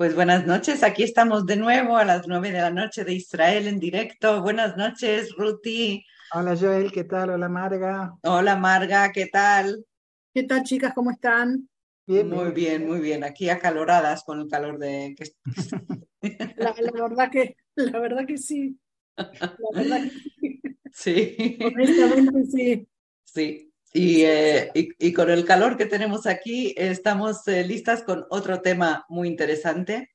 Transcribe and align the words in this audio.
Pues 0.00 0.14
buenas 0.14 0.46
noches, 0.46 0.82
aquí 0.82 1.02
estamos 1.02 1.44
de 1.44 1.56
nuevo 1.56 1.98
a 1.98 2.06
las 2.06 2.26
nueve 2.26 2.50
de 2.50 2.62
la 2.62 2.70
noche 2.70 3.04
de 3.04 3.12
Israel 3.12 3.66
en 3.66 3.78
directo. 3.78 4.40
Buenas 4.40 4.74
noches, 4.78 5.36
Ruti. 5.36 6.06
Hola 6.32 6.56
Joel, 6.56 6.90
¿qué 6.90 7.04
tal? 7.04 7.28
Hola 7.28 7.50
Marga. 7.50 8.14
Hola 8.22 8.56
Marga, 8.56 9.12
¿qué 9.12 9.26
tal? 9.26 9.84
¿Qué 10.32 10.44
tal 10.44 10.62
chicas? 10.62 10.94
¿Cómo 10.94 11.10
están? 11.10 11.68
Bien, 12.06 12.30
muy 12.30 12.50
bien, 12.52 12.86
muy 12.86 13.00
bien. 13.00 13.24
Aquí 13.24 13.50
acaloradas 13.50 14.24
con 14.24 14.40
el 14.40 14.48
calor 14.48 14.78
de... 14.78 15.14
la, 16.56 16.74
la 16.78 17.02
verdad 17.02 17.30
que, 17.30 17.56
la 17.74 17.98
verdad 17.98 18.24
que 18.26 18.38
sí. 18.38 18.80
La 19.18 19.54
verdad 19.74 20.00
que 20.00 20.10
sí. 20.40 20.60
Sí. 20.92 21.58
Honestamente 21.62 22.46
sí. 22.46 22.88
Sí. 23.24 23.69
Eh, 23.92 24.70
y, 24.74 25.12
con 25.12 25.30
el 25.30 25.44
calor 25.44 25.76
que 25.76 25.86
tenemos 25.86 26.26
aquí, 26.26 26.74
estamos 26.76 27.46
eh, 27.48 27.64
listas 27.64 28.04
con 28.04 28.24
otro 28.30 28.60
tema 28.60 29.04
muy 29.08 29.26
interesante 29.26 30.12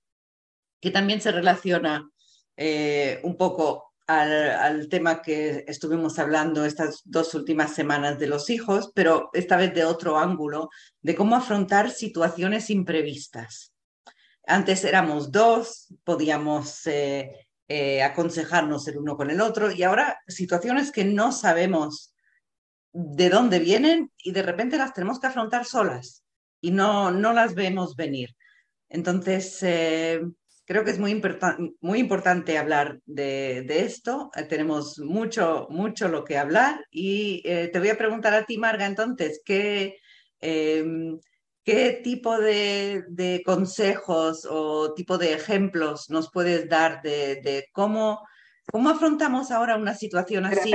que 0.80 0.92
también 0.92 1.20
se 1.20 1.32
relaciona 1.32 2.10
eh, 2.56 3.20
un 3.24 3.36
poco 3.36 3.94
al, 4.08 4.52
al, 4.52 4.88
tema 4.88 5.22
que 5.22 5.66
estuvimos 5.68 6.20
hablando 6.20 6.64
estas 6.64 7.02
dos 7.04 7.34
últimas 7.34 7.74
semanas 7.74 8.18
de 8.20 8.28
los 8.28 8.50
hijos, 8.50 8.92
pero 8.94 9.30
esta 9.34 9.58
vez 9.58 9.74
de 9.74 9.84
otro 9.84 10.18
ángulo, 10.20 10.70
de 11.02 11.16
cómo 11.16 11.36
afrontar 11.36 11.90
situaciones 11.90 12.70
imprevistas. 12.70 13.74
Antes 14.46 14.84
éramos 14.86 15.32
dos, 15.32 15.94
podíamos 16.04 16.84
aconsejarnos 18.04 18.88
el 18.88 19.00
uno 19.00 19.18
con 19.18 19.32
el 19.32 19.42
otro 19.42 19.72
y 19.72 19.82
ahora 19.82 20.20
situaciones 20.28 20.92
que 20.92 21.04
no 21.04 21.32
sabemos 21.32 22.15
de 22.98 23.30
dónde 23.30 23.60
vienen 23.60 24.10
y 24.18 24.32
de 24.32 24.42
repente 24.42 24.78
las 24.78 24.94
tenemos 24.94 25.20
que 25.20 25.28
afrontar 25.28 25.66
solas 25.66 26.24
y 26.62 26.72
no, 26.72 27.12
no 27.12 27.34
las 27.34 27.54
vemos 27.54 27.98
venir. 27.98 28.30
Entonces, 28.88 29.58
eh, 29.64 30.22
creo 30.64 30.86
que 30.86 30.92
es 30.92 31.00
muy, 31.00 31.22
muy 31.82 32.00
importante 32.00 32.58
hablar 32.58 33.00
de, 33.06 33.66
esto. 33.68 34.32
Eh, 34.34 34.44
tenemos 34.44 34.98
mucho, 35.00 35.68
mucho 35.70 36.08
lo 36.08 36.24
que 36.24 36.38
hablar 36.38 36.86
y 36.90 37.42
eh, 37.44 37.68
te 37.68 37.80
voy 37.80 37.90
a 37.90 37.98
preguntar 37.98 38.34
a 38.34 38.46
ti, 38.46 38.58
Marga, 38.58 38.86
entonces, 38.86 39.42
¿qué, 39.44 39.98
em, 40.40 41.20
qué 41.66 42.00
tipo 42.02 42.38
de, 42.40 43.42
consejos 43.46 44.48
o 44.50 44.94
tipo 44.94 45.18
de 45.18 45.34
ejemplos 45.34 46.10
nos 46.10 46.32
puedes 46.32 46.70
dar 46.70 47.02
de, 47.02 47.68
cómo, 47.74 48.26
cómo 48.72 48.90
afrontamos 48.90 49.52
ahora 49.52 49.76
una 49.76 49.96
situación 49.96 50.46
así? 50.46 50.74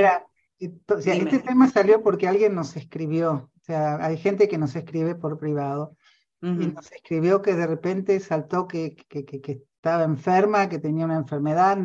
Este 0.61 1.39
tema 1.39 1.67
salió 1.69 2.03
porque 2.03 2.27
alguien 2.27 2.53
nos 2.53 2.75
escribió, 2.75 3.49
o 3.55 3.63
sea, 3.63 4.03
hay 4.03 4.17
gente 4.17 4.47
que 4.47 4.57
nos 4.57 4.75
escribe 4.75 5.15
por 5.15 5.39
privado 5.39 5.95
y 6.41 6.47
nos 6.47 6.91
escribió 6.91 7.43
que 7.43 7.53
de 7.53 7.67
repente 7.67 8.19
saltó 8.19 8.67
que, 8.67 8.95
que, 9.07 9.25
que, 9.25 9.63
estaba 9.75 10.03
enferma, 10.03 10.69
que 10.69 10.79
tenía 10.79 11.05
una 11.05 11.17
enfermedad, 11.17 11.77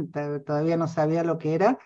todavía 0.47 0.77
no 0.77 0.89
sabía 0.89 1.25
lo 1.25 1.39
que 1.39 1.55
era, 1.55 1.79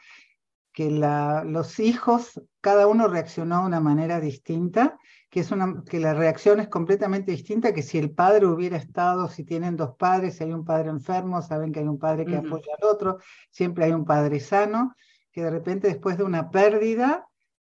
que 0.73 0.91
la, 0.91 1.45
los 1.45 1.81
hijos, 1.81 2.41
cada 2.61 2.87
uno 2.87 3.09
reaccionó 3.09 3.61
de 3.61 3.67
una 3.67 3.81
manera 3.81 4.21
distinta, 4.21 4.99
que, 5.31 5.41
es 5.41 5.51
una, 5.51 5.83
que 5.89 5.99
la 5.99 6.15
reacción 6.15 6.61
es 6.61 6.69
completamente 6.69 7.33
distinta 7.33 7.73
que 7.73 7.83
si 7.83 7.99
el 7.99 8.13
padre 8.13 8.47
hubiera 8.47 8.77
estado, 8.77 9.29
si 9.29 9.45
tienen 9.45 9.77
dos 9.77 9.97
padres, 9.97 10.37
si 10.37 10.45
hay 10.45 10.53
un 10.53 10.65
padre 10.65 10.91
enfermo, 10.91 11.43
saben 11.43 11.73
que 11.73 11.81
hay 11.81 11.89
un 11.89 11.99
padre 11.99 12.25
que 12.25 12.37
apoya 12.37 12.73
al 12.81 12.89
otro, 12.89 13.19
siempre 13.51 13.85
hay 13.85 13.93
un 13.93 14.05
padre 14.05 14.41
sano 14.41 14.95
que 15.33 15.43
de 15.43 15.51
repente 15.51 15.89
después 15.89 16.19
de 16.19 16.25
una 16.25 16.51
pérdida, 16.51 17.27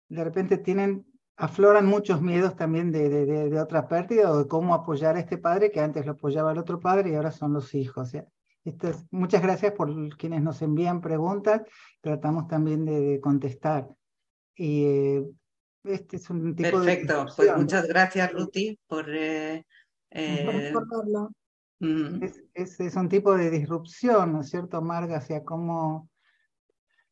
de 0.07 0.23
repente 0.23 0.57
tienen, 0.57 1.05
afloran 1.35 1.85
muchos 1.85 2.21
miedos 2.21 2.55
también 2.55 2.91
de, 2.91 3.09
de, 3.09 3.49
de, 3.49 3.59
otra 3.59 3.87
pérdida 3.87 4.31
o 4.31 4.39
de 4.39 4.47
cómo 4.47 4.73
apoyar 4.73 5.15
a 5.15 5.19
este 5.19 5.37
padre 5.37 5.71
que 5.71 5.79
antes 5.79 6.05
lo 6.05 6.13
apoyaba 6.13 6.51
el 6.51 6.57
otro 6.57 6.79
padre 6.79 7.09
y 7.11 7.15
ahora 7.15 7.31
son 7.31 7.53
los 7.53 7.73
hijos. 7.75 8.13
Esto 8.65 8.87
es, 8.87 9.05
muchas 9.11 9.41
gracias 9.41 9.73
por 9.73 10.17
quienes 10.17 10.41
nos 10.41 10.61
envían 10.61 11.01
preguntas, 11.01 11.61
tratamos 12.01 12.47
también 12.47 12.85
de, 12.85 13.19
contestar. 13.21 13.87
Y 14.55 14.85
eh, 14.85 15.29
este 15.83 16.17
es 16.17 16.29
un 16.29 16.55
tipo 16.55 16.71
Perfecto, 16.71 17.25
pues 17.35 17.57
muchas 17.57 17.87
gracias 17.87 18.31
Ruti 18.33 18.79
por... 18.87 19.05
Eh, 19.09 19.65
eh, 20.11 20.73
es, 22.55 22.79
es, 22.79 22.95
un 22.95 23.07
tipo 23.07 23.37
de 23.37 23.49
disrupción, 23.49 24.33
¿no 24.33 24.41
es 24.41 24.49
cierto, 24.49 24.81
Marga? 24.81 25.17
Hacia 25.17 25.43
cómo 25.43 26.08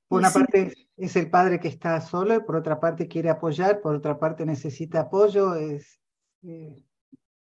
por 0.07 0.19
una 0.19 0.31
parte 0.31 0.73
es 0.95 1.16
el 1.16 1.29
padre 1.29 1.59
que 1.59 1.68
está 1.68 2.00
solo 2.01 2.35
y 2.35 2.40
por 2.40 2.56
otra 2.56 2.79
parte 2.79 3.07
quiere 3.07 3.29
apoyar, 3.29 3.81
por 3.81 3.95
otra 3.95 4.18
parte 4.18 4.45
necesita 4.45 5.01
apoyo. 5.01 5.56
Es, 5.56 6.00
eh, 6.44 6.84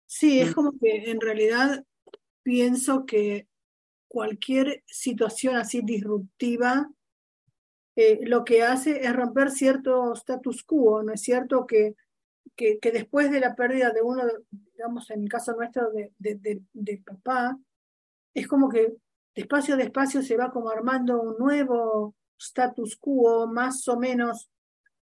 sí, 0.06 0.40
es 0.40 0.54
como 0.54 0.72
que 0.78 1.10
en 1.10 1.20
realidad 1.20 1.84
pienso 2.42 3.06
que 3.06 3.48
cualquier 4.08 4.82
situación 4.86 5.56
así 5.56 5.80
disruptiva 5.82 6.88
eh, 7.96 8.20
lo 8.26 8.44
que 8.44 8.62
hace 8.62 9.04
es 9.06 9.16
romper 9.16 9.50
cierto 9.50 10.12
status 10.12 10.62
quo, 10.64 11.02
¿no 11.02 11.14
es 11.14 11.22
cierto? 11.22 11.66
Que, 11.66 11.94
que, 12.54 12.78
que, 12.78 12.92
después 12.92 13.30
de 13.30 13.40
la 13.40 13.54
pérdida 13.54 13.90
de 13.90 14.02
uno, 14.02 14.22
digamos 14.50 15.10
en 15.10 15.22
el 15.22 15.28
caso 15.30 15.54
nuestro 15.54 15.90
de, 15.92 16.12
de, 16.18 16.62
de 16.74 16.98
papá, 16.98 17.58
es 18.34 18.46
como 18.46 18.68
que 18.68 18.92
despacio 19.34 19.74
a 19.74 19.78
despacio 19.78 20.22
se 20.22 20.36
va 20.36 20.50
como 20.50 20.68
armando 20.68 21.20
un 21.22 21.38
nuevo 21.38 22.14
status 22.38 22.96
quo 22.96 23.46
más 23.46 23.86
o 23.88 23.98
menos 23.98 24.50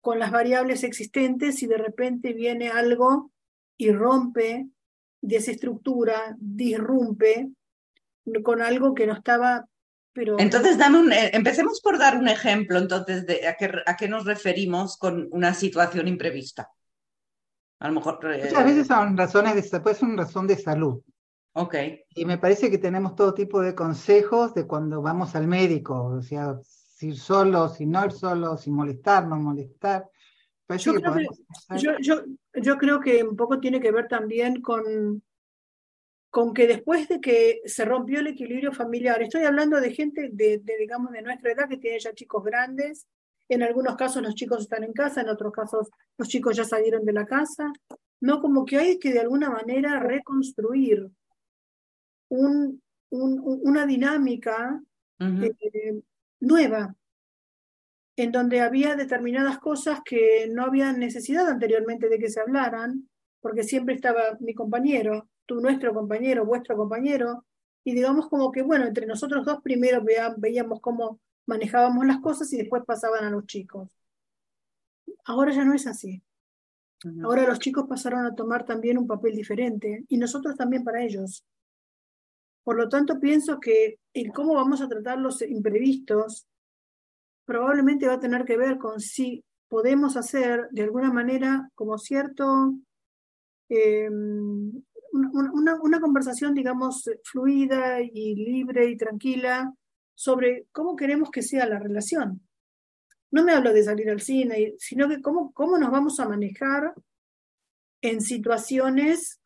con 0.01 0.19
las 0.19 0.31
variables 0.31 0.85
existentes 0.85 1.63
y 1.63 1.67
de 1.67 1.79
repente 1.79 2.35
viene 2.35 2.69
algo 2.69 3.33
y 3.77 3.91
rompe, 3.91 4.69
desestructura, 5.21 6.37
disrumpe 6.39 7.49
con 8.43 8.63
algo 8.63 8.95
que 8.95 9.07
no 9.07 9.15
estaba... 9.15 9.67
Pero... 10.13 10.39
Entonces, 10.39 10.79
dame 10.79 10.99
un, 10.99 11.13
eh, 11.13 11.31
empecemos 11.33 11.81
por 11.81 11.99
dar 11.99 12.17
un 12.19 12.29
ejemplo 12.29 12.79
entonces 12.79 13.27
de 13.27 13.49
a 13.49 13.57
qué, 13.57 13.71
a 13.85 13.97
qué 13.97 14.09
nos 14.09 14.27
referimos 14.27 14.97
con 14.97 15.29
una 15.33 15.55
situación 15.55 16.07
imprevista. 16.07 16.71
A 17.81 17.89
lo 17.89 17.95
mejor... 17.95 18.19
Eh, 18.33 18.45
Muchas 18.45 18.65
veces 18.65 18.87
son 18.87 19.17
razones 19.17 19.71
de, 19.71 19.81
puede 19.81 19.97
ser 19.97 20.09
una 20.09 20.23
razón 20.23 20.47
de 20.47 20.57
salud. 20.57 21.03
Ok. 21.55 21.75
Y 22.11 22.25
me 22.27 22.39
parece 22.39 22.71
que 22.71 22.79
tenemos 22.79 23.15
todo 23.15 23.33
tipo 23.33 23.61
de 23.61 23.75
consejos 23.75 24.55
de 24.55 24.67
cuando 24.67 25.03
vamos 25.03 25.35
al 25.35 25.47
médico, 25.47 26.05
o 26.05 26.23
sea, 26.23 26.59
ir 27.09 27.19
solo, 27.19 27.69
sin 27.69 27.91
no 27.91 28.05
ir 28.05 28.13
solo, 28.13 28.57
sin 28.57 28.75
molestar, 28.75 29.27
no 29.27 29.37
molestar. 29.37 30.09
Yo 30.79 30.95
creo 30.95 31.15
que, 31.15 31.27
yo, 31.79 31.93
yo, 32.01 32.23
yo 32.55 32.79
creo 32.79 33.01
que 33.01 33.23
un 33.23 33.37
poco 33.37 33.61
tiene 33.61 33.81
que 33.81 33.93
ver 33.93 34.09
también 34.09 34.63
con, 34.63 35.23
con 36.31 36.55
que 36.55 36.67
después 36.67 37.07
de 37.09 37.21
que 37.21 37.61
se 37.67 37.85
rompió 37.85 38.21
el 38.21 38.29
equilibrio 38.29 38.73
familiar, 38.73 39.23
estoy 39.23 39.45
hablando 39.45 39.81
de 39.81 39.93
gente 39.93 40.31
de, 40.33 40.59
de, 40.59 40.77
digamos, 40.79 41.13
de 41.13 41.23
nuestra 41.23 41.53
edad 41.53 41.69
que 41.69 41.77
tiene 41.77 42.01
ya 42.01 42.15
chicos 42.15 42.43
grandes, 42.43 43.07
en 43.49 43.63
algunos 43.63 43.95
casos 43.97 44.23
los 44.23 44.35
chicos 44.35 44.63
están 44.63 44.85
en 44.85 44.93
casa, 44.93 45.21
en 45.21 45.29
otros 45.29 45.53
casos 45.53 45.91
los 46.17 46.29
chicos 46.29 46.57
ya 46.57 46.65
salieron 46.65 47.05
de 47.05 47.13
la 47.13 47.27
casa, 47.27 47.71
no 48.21 48.41
como 48.41 48.65
que 48.65 48.79
hay 48.79 48.99
que 48.99 49.13
de 49.13 49.21
alguna 49.21 49.51
manera 49.51 50.01
reconstruir 50.01 51.11
un, 52.31 52.83
un, 53.11 53.61
una 53.63 53.87
dinámica 53.87 54.81
nueva, 56.45 56.97
en 58.17 58.33
donde 58.33 58.61
había 58.61 58.95
determinadas 58.95 59.59
cosas 59.59 60.01
que 60.05 60.49
no 60.51 60.65
había 60.65 60.93
necesidad 60.93 61.49
anteriormente 61.49 62.09
de 62.09 62.19
que 62.19 62.31
se 62.31 62.41
hablaran, 62.41 63.09
porque 63.41 63.65
siempre 63.65 63.95
estaba 63.95 64.37
mi 64.41 64.55
compañero, 64.55 65.29
tú 65.47 65.61
nuestro 65.61 65.93
compañero, 65.93 66.47
vuestro 66.47 66.77
compañero, 66.77 67.45
y 67.85 67.95
digamos 67.95 68.29
como 68.29 68.51
que, 68.51 68.63
bueno, 68.63 68.87
entre 68.87 69.07
nosotros 69.07 69.45
dos 69.45 69.61
primero 69.63 70.03
veíamos 70.39 70.81
cómo 70.81 71.21
manejábamos 71.47 72.07
las 72.07 72.21
cosas 72.21 72.51
y 72.53 72.57
después 72.57 72.83
pasaban 72.87 73.25
a 73.25 73.31
los 73.31 73.47
chicos. 73.47 73.91
Ahora 75.27 75.53
ya 75.53 75.65
no 75.65 75.75
es 75.75 75.87
así. 75.87 76.23
Ahora 77.23 77.47
los 77.47 77.59
chicos 77.59 77.85
pasaron 77.87 78.25
a 78.25 78.35
tomar 78.35 78.65
también 78.65 78.97
un 78.97 79.07
papel 79.07 79.35
diferente 79.35 80.05
y 80.09 80.17
nosotros 80.17 80.57
también 80.57 80.85
para 80.85 81.03
ellos. 81.03 81.45
Por 82.65 82.77
lo 82.77 82.89
tanto, 82.89 83.21
pienso 83.21 83.61
que 83.61 83.99
el 84.15 84.33
cómo 84.33 84.55
vamos 84.55 84.81
a 84.81 84.89
tratar 84.89 85.19
los 85.19 85.43
imprevistos 85.43 86.47
probablemente 87.45 88.09
va 88.09 88.15
a 88.15 88.21
tener 88.21 88.45
que 88.45 88.57
ver 88.57 88.79
con 88.79 89.01
si 89.01 89.45
podemos 89.69 90.17
hacer 90.17 90.69
de 90.71 90.83
alguna 90.83 91.13
manera 91.13 91.69
como 91.75 91.99
cierto, 91.99 92.75
eh, 93.69 94.09
una, 94.11 95.81
una, 95.81 96.01
conversación, 96.01 96.55
digamos, 96.55 97.09
fluida 97.23 98.01
y 98.01 98.35
libre 98.35 98.89
y 98.89 98.97
tranquila 98.97 99.73
sobre 100.15 100.67
cómo 100.73 100.97
queremos 100.97 101.31
que 101.31 101.43
sea 101.43 101.67
la 101.67 101.79
relación. 101.79 102.41
No 103.31 103.45
me 103.45 103.53
hablo 103.53 103.73
de 103.73 103.83
salir 103.83 104.11
al 104.11 104.21
cine, 104.21 104.75
sino 104.79 105.09
que 105.09 105.21
cómo, 105.21 105.53
cómo 105.53 105.77
nos 105.77 105.91
vamos 105.91 106.19
a 106.21 106.29
manejar 106.29 106.95
en 108.01 108.21
situaciones 108.21 109.41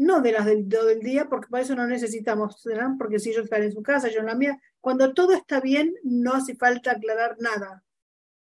no 0.00 0.22
de 0.22 0.32
las 0.32 0.46
del, 0.46 0.66
del 0.66 1.00
día, 1.00 1.28
porque 1.28 1.48
para 1.48 1.62
eso 1.62 1.74
no 1.74 1.86
necesitamos, 1.86 2.64
porque 2.98 3.18
si 3.18 3.34
yo 3.34 3.42
estaré 3.42 3.66
en 3.66 3.72
su 3.72 3.82
casa, 3.82 4.08
yo 4.08 4.20
en 4.20 4.26
la 4.26 4.34
mía, 4.34 4.58
cuando 4.80 5.12
todo 5.12 5.34
está 5.34 5.60
bien, 5.60 5.94
no 6.02 6.32
hace 6.32 6.54
falta 6.54 6.92
aclarar 6.92 7.36
nada. 7.38 7.84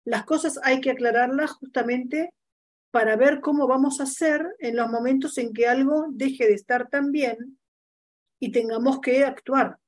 Las 0.05 0.25
cosas 0.25 0.61
hay 0.63 0.81
que 0.81 0.93
aclararlas 0.93 1.51
justamente 1.51 2.33
para 2.93 3.17
ver 3.17 3.41
cómo 3.41 3.67
vamos 3.67 3.99
a 3.99 4.05
hacer 4.05 4.47
en 4.61 4.77
los 4.77 4.89
momentos 4.89 5.37
en 5.37 5.53
que 5.53 5.67
algo 5.67 6.07
deje 6.11 6.47
de 6.47 6.55
estar 6.55 6.89
tan 6.91 7.11
bien 7.11 7.59
y 8.39 8.53
tengamos 8.53 9.01
que 9.01 9.25
actuar. 9.25 9.79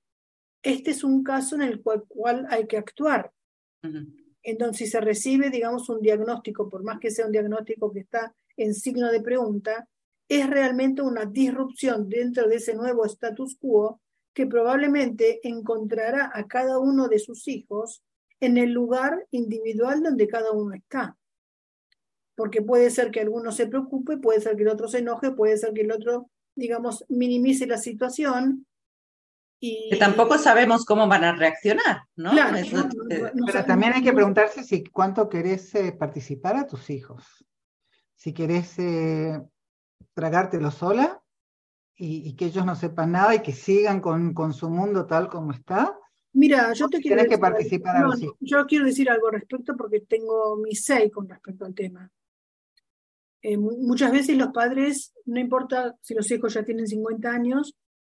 Este 0.62 0.90
es 0.90 1.04
un 1.04 1.22
caso 1.22 1.54
en 1.54 1.62
el 1.62 1.80
cual, 1.80 2.48
hay 2.50 2.66
que 2.66 2.78
actuar. 2.78 3.30
Entonces, 4.42 4.76
si 4.76 4.86
se 4.88 5.00
recibe, 5.00 5.50
digamos, 5.50 5.88
un 5.88 6.00
diagnóstico, 6.00 6.68
por 6.68 6.82
más 6.82 6.98
que 6.98 7.12
sea 7.12 7.26
un 7.26 7.32
diagnóstico 7.32 7.92
que 7.92 8.00
está 8.00 8.34
en 8.56 8.74
signo 8.74 9.12
de 9.12 9.22
pregunta, 9.22 9.88
es 10.30 10.48
realmente 10.48 11.02
una 11.02 11.24
disrupción 11.24 12.08
dentro 12.08 12.48
de 12.48 12.56
ese 12.56 12.74
nuevo 12.74 13.04
status 13.04 13.56
quo 13.60 14.00
que 14.32 14.46
probablemente 14.46 15.40
encontrará 15.42 16.30
a 16.32 16.46
cada 16.46 16.78
uno 16.78 17.08
de 17.08 17.18
sus 17.18 17.48
hijos 17.48 18.04
en 18.38 18.56
el 18.56 18.70
lugar 18.70 19.26
individual 19.32 20.04
donde 20.04 20.28
cada 20.28 20.52
uno 20.52 20.72
está. 20.72 21.16
Porque 22.36 22.62
puede 22.62 22.90
ser 22.90 23.10
que 23.10 23.20
alguno 23.20 23.50
se 23.50 23.66
preocupe, 23.66 24.18
puede 24.18 24.40
ser 24.40 24.54
que 24.54 24.62
el 24.62 24.68
otro 24.68 24.86
se 24.86 24.98
enoje, 24.98 25.32
puede 25.32 25.56
ser 25.56 25.72
que 25.72 25.80
el 25.80 25.90
otro, 25.90 26.30
digamos, 26.54 27.04
minimice 27.08 27.66
la 27.66 27.76
situación. 27.76 28.68
Y... 29.58 29.90
Que 29.90 29.96
tampoco 29.96 30.38
sabemos 30.38 30.84
cómo 30.84 31.08
van 31.08 31.24
a 31.24 31.34
reaccionar, 31.34 32.04
¿no? 32.14 32.30
Pero 33.46 33.64
también 33.66 33.94
hay 33.94 34.02
que 34.04 34.12
preguntarse 34.12 34.62
si 34.62 34.84
cuánto 34.84 35.28
querés 35.28 35.74
eh, 35.74 35.90
participar 35.90 36.56
a 36.56 36.68
tus 36.68 36.88
hijos. 36.88 37.44
Si 38.14 38.32
querés 38.32 38.78
eh, 38.78 39.40
tragártelo 40.20 40.70
sola 40.70 41.22
y, 41.96 42.34
que 42.36 42.46
ellos 42.46 42.64
no 42.66 42.76
sepan 42.76 43.12
nada 43.12 43.34
y 43.34 43.40
que 43.40 43.52
sigan 43.52 44.00
con, 44.00 44.34
con 44.34 44.52
su 44.52 44.68
mundo 44.68 45.06
tal 45.06 45.28
como 45.28 45.52
está. 45.52 45.98
Mira, 46.32 46.72
yo 46.74 46.88
te 46.88 47.00
quiero 47.00 47.16
decir, 47.16 47.30
que 47.30 47.38
participar 47.38 48.04
yo 48.38 48.66
quiero 48.66 48.84
decir 48.84 49.10
algo 49.10 49.28
al 49.28 49.34
respecto 49.34 49.76
porque 49.76 50.00
tengo 50.00 50.56
mi 50.56 50.74
say 50.74 51.10
con 51.10 51.28
respecto 51.28 51.64
al 51.64 51.74
tema. 51.74 52.10
Eh, 53.42 53.56
muchas 53.56 54.12
veces 54.12 54.36
los 54.36 54.52
padres, 54.52 55.14
no 55.24 55.40
importa 55.40 55.96
si 56.02 56.14
los 56.14 56.30
hijos 56.30 56.54
ya 56.54 56.62
tienen 56.62 56.86
50 56.86 57.30
años, 57.30 57.74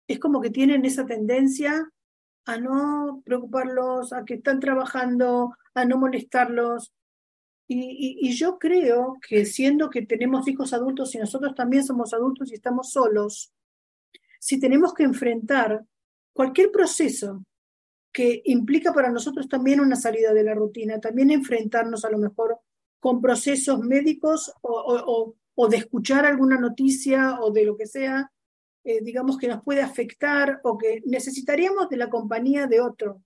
es 0.09 0.19
como 0.19 0.41
que 0.41 0.51
tienen 0.51 0.85
esa 0.85 1.07
tendencia 1.07 1.89
a 2.45 2.59
no 2.59 3.23
preocuparlos, 3.25 4.13
a 4.13 4.25
que 4.25 4.35
están 4.35 4.59
trabajando, 4.59 5.55
a 5.75 5.85
no 5.85 5.99
molestarlos. 5.99 6.93
Y, 7.75 8.37
yo 8.37 8.59
creo 8.59 9.19
que 9.27 9.45
siendo 9.45 9.89
que 9.89 10.03
tenemos 10.03 10.47
hijos 10.49 10.73
adultos 10.73 11.15
y 11.15 11.19
nosotros 11.19 11.55
también 11.55 11.85
somos 11.85 12.13
adultos 12.13 12.51
y 12.51 12.55
estamos 12.55 12.91
solos, 12.91 13.53
si 14.39 14.59
tenemos 14.59 14.93
que 14.93 15.05
enfrentar 15.05 15.85
cualquier 16.33 16.71
proceso 16.71 17.45
que 18.13 18.43
implica 18.45 18.93
para 18.93 19.11
nosotros 19.11 19.49
también 19.49 19.81
una 19.81 19.97
salida 19.97 20.35
de 20.35 20.45
la 20.45 20.55
rutina, 20.55 21.01
también 21.01 21.31
enfrentarnos 21.31 22.05
a 22.05 22.11
lo 22.11 22.19
mejor 22.19 22.59
con 23.01 23.21
procesos 23.21 23.81
médicos 23.81 24.53
o, 24.63 25.35
de 25.69 25.77
escuchar 25.77 26.27
alguna 26.27 26.59
noticia 26.59 27.41
o 27.41 27.51
de 27.51 27.65
lo 27.65 27.77
que 27.77 27.87
sea, 27.87 28.31
eh, 28.85 29.01
digamos 29.03 29.39
que 29.39 29.49
nos 29.49 29.63
puede 29.63 29.81
afectar 29.81 30.61
o 30.65 30.77
que 30.77 31.03
necesitaríamos 31.07 31.89
de 31.89 31.97
la 31.97 32.11
compañía 32.11 32.67
de 32.67 32.81
otro. 32.81 33.23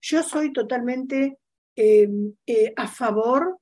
Yo 0.00 0.22
soy 0.22 0.52
totalmente 0.52 1.39
Em, 1.76 2.34
eh, 2.46 2.72
a 2.76 2.88
favor 2.88 3.58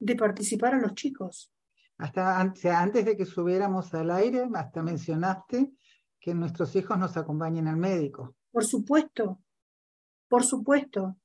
de 0.00 0.16
participar 0.16 0.74
a 0.74 0.80
los 0.80 0.94
chicos. 0.94 1.52
Hasta 1.98 2.40
antes 2.40 3.04
de 3.04 3.16
que 3.16 3.26
subiéramos 3.26 3.92
al 3.94 4.10
aire, 4.10 4.48
hasta 4.54 4.82
mencionaste 4.82 5.70
que 6.18 6.34
nuestros 6.34 6.74
hijos 6.74 6.98
nos 6.98 7.16
acompañen 7.16 7.68
al 7.68 7.76
médico. 7.76 8.34
Por 8.50 8.64
supuesto, 8.64 9.40
por 10.28 10.44
supuesto. 10.44 11.16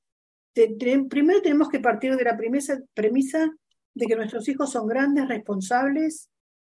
primero 1.08 1.40
tenemos 1.42 1.68
que 1.68 1.80
partir 1.80 2.14
de 2.16 2.24
la 2.24 2.36
premisa, 2.36 2.78
premisa 2.94 3.50
de 3.94 4.06
que 4.06 4.16
nuestros 4.16 4.48
hijos 4.48 4.70
son 4.70 4.86
grandes, 4.86 5.26
responsables, 5.26 6.30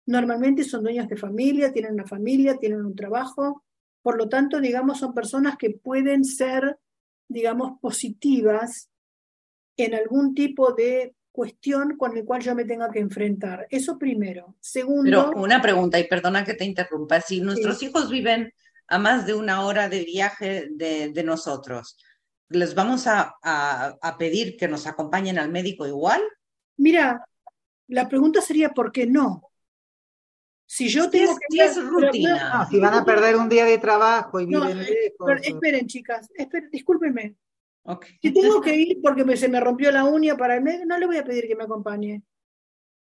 normalmente 0.07 0.65
son 0.65 0.83
dueños 0.83 1.09
de 1.09 1.17
familia, 1.17 1.73
tienen 1.73 1.95
una 1.95 2.07
familia, 2.07 2.59
tienen 2.59 2.85
un 2.85 2.95
trabajo, 2.95 3.65
por 4.03 4.17
lo 4.17 4.29
tanto, 4.29 4.61
digamos, 4.61 4.99
son 4.99 5.15
personas 5.15 5.57
que 5.57 5.71
pueden 5.71 6.25
ser, 6.25 6.79
digamos, 7.29 7.81
positivas 7.81 8.90
en 9.83 9.95
algún 9.95 10.35
tipo 10.35 10.73
de 10.73 11.15
cuestión 11.33 11.97
con 11.97 12.17
el 12.17 12.25
cual 12.25 12.43
yo 12.43 12.55
me 12.55 12.65
tenga 12.65 12.91
que 12.91 12.99
enfrentar. 12.99 13.67
Eso 13.71 13.99
primero. 13.99 14.57
Segundo. 14.61 15.31
Pero 15.31 15.43
una 15.43 15.63
pregunta, 15.63 15.99
y 15.99 16.09
perdona 16.09 16.45
que 16.45 16.55
te 16.55 16.65
interrumpa. 16.65 17.21
Si 17.21 17.41
nuestros 17.41 17.83
hijos 17.83 18.11
viven 18.11 18.53
a 18.89 18.99
más 18.99 19.27
de 19.27 19.35
una 19.35 19.65
hora 19.65 19.89
de 19.89 20.05
viaje 20.05 20.69
de, 20.73 21.23
nosotros, 21.25 21.97
¿les 22.49 22.75
vamos 22.75 23.07
a, 23.07 23.37
pedir 24.19 24.57
que 24.57 24.69
nos 24.69 24.87
acompañen 24.87 25.39
al 25.39 25.51
médico 25.51 25.87
igual? 25.87 26.21
Mira, 26.77 27.25
la 27.89 28.09
pregunta 28.09 28.41
sería 28.41 28.71
¿por 28.71 28.93
qué 28.93 29.07
no? 29.07 29.51
Si 30.67 30.89
yo 30.89 31.11
tengo 31.11 31.37
que... 31.37 31.65
Es 31.65 31.83
rutina. 31.83 32.67
si 32.71 32.79
van 32.79 32.95
a 32.95 33.05
perder 33.05 33.37
un 33.37 33.49
día 33.49 33.65
de 33.65 33.79
trabajo 33.79 34.41
y 34.41 34.47
viven 34.47 34.79
eh, 34.79 35.15
lejos. 35.19 35.33
Esperen, 35.43 35.87
chicas, 35.87 36.29
discúlpenme. 36.71 37.35
Si 38.21 38.33
tengo 38.33 38.61
que 38.61 38.75
ir 38.77 39.01
porque 39.03 39.37
se 39.37 39.49
me 39.49 39.61
rompió 39.61 39.91
la 39.91 40.05
uña 40.05 40.37
para 40.37 40.57
el 40.57 40.63
médico, 40.63 40.85
no 40.87 40.99
le 40.99 41.07
voy 41.07 41.17
a 41.17 41.25
pedir 41.25 41.49
que 41.49 41.57
me 41.57 41.65
acompañe. 41.65 42.23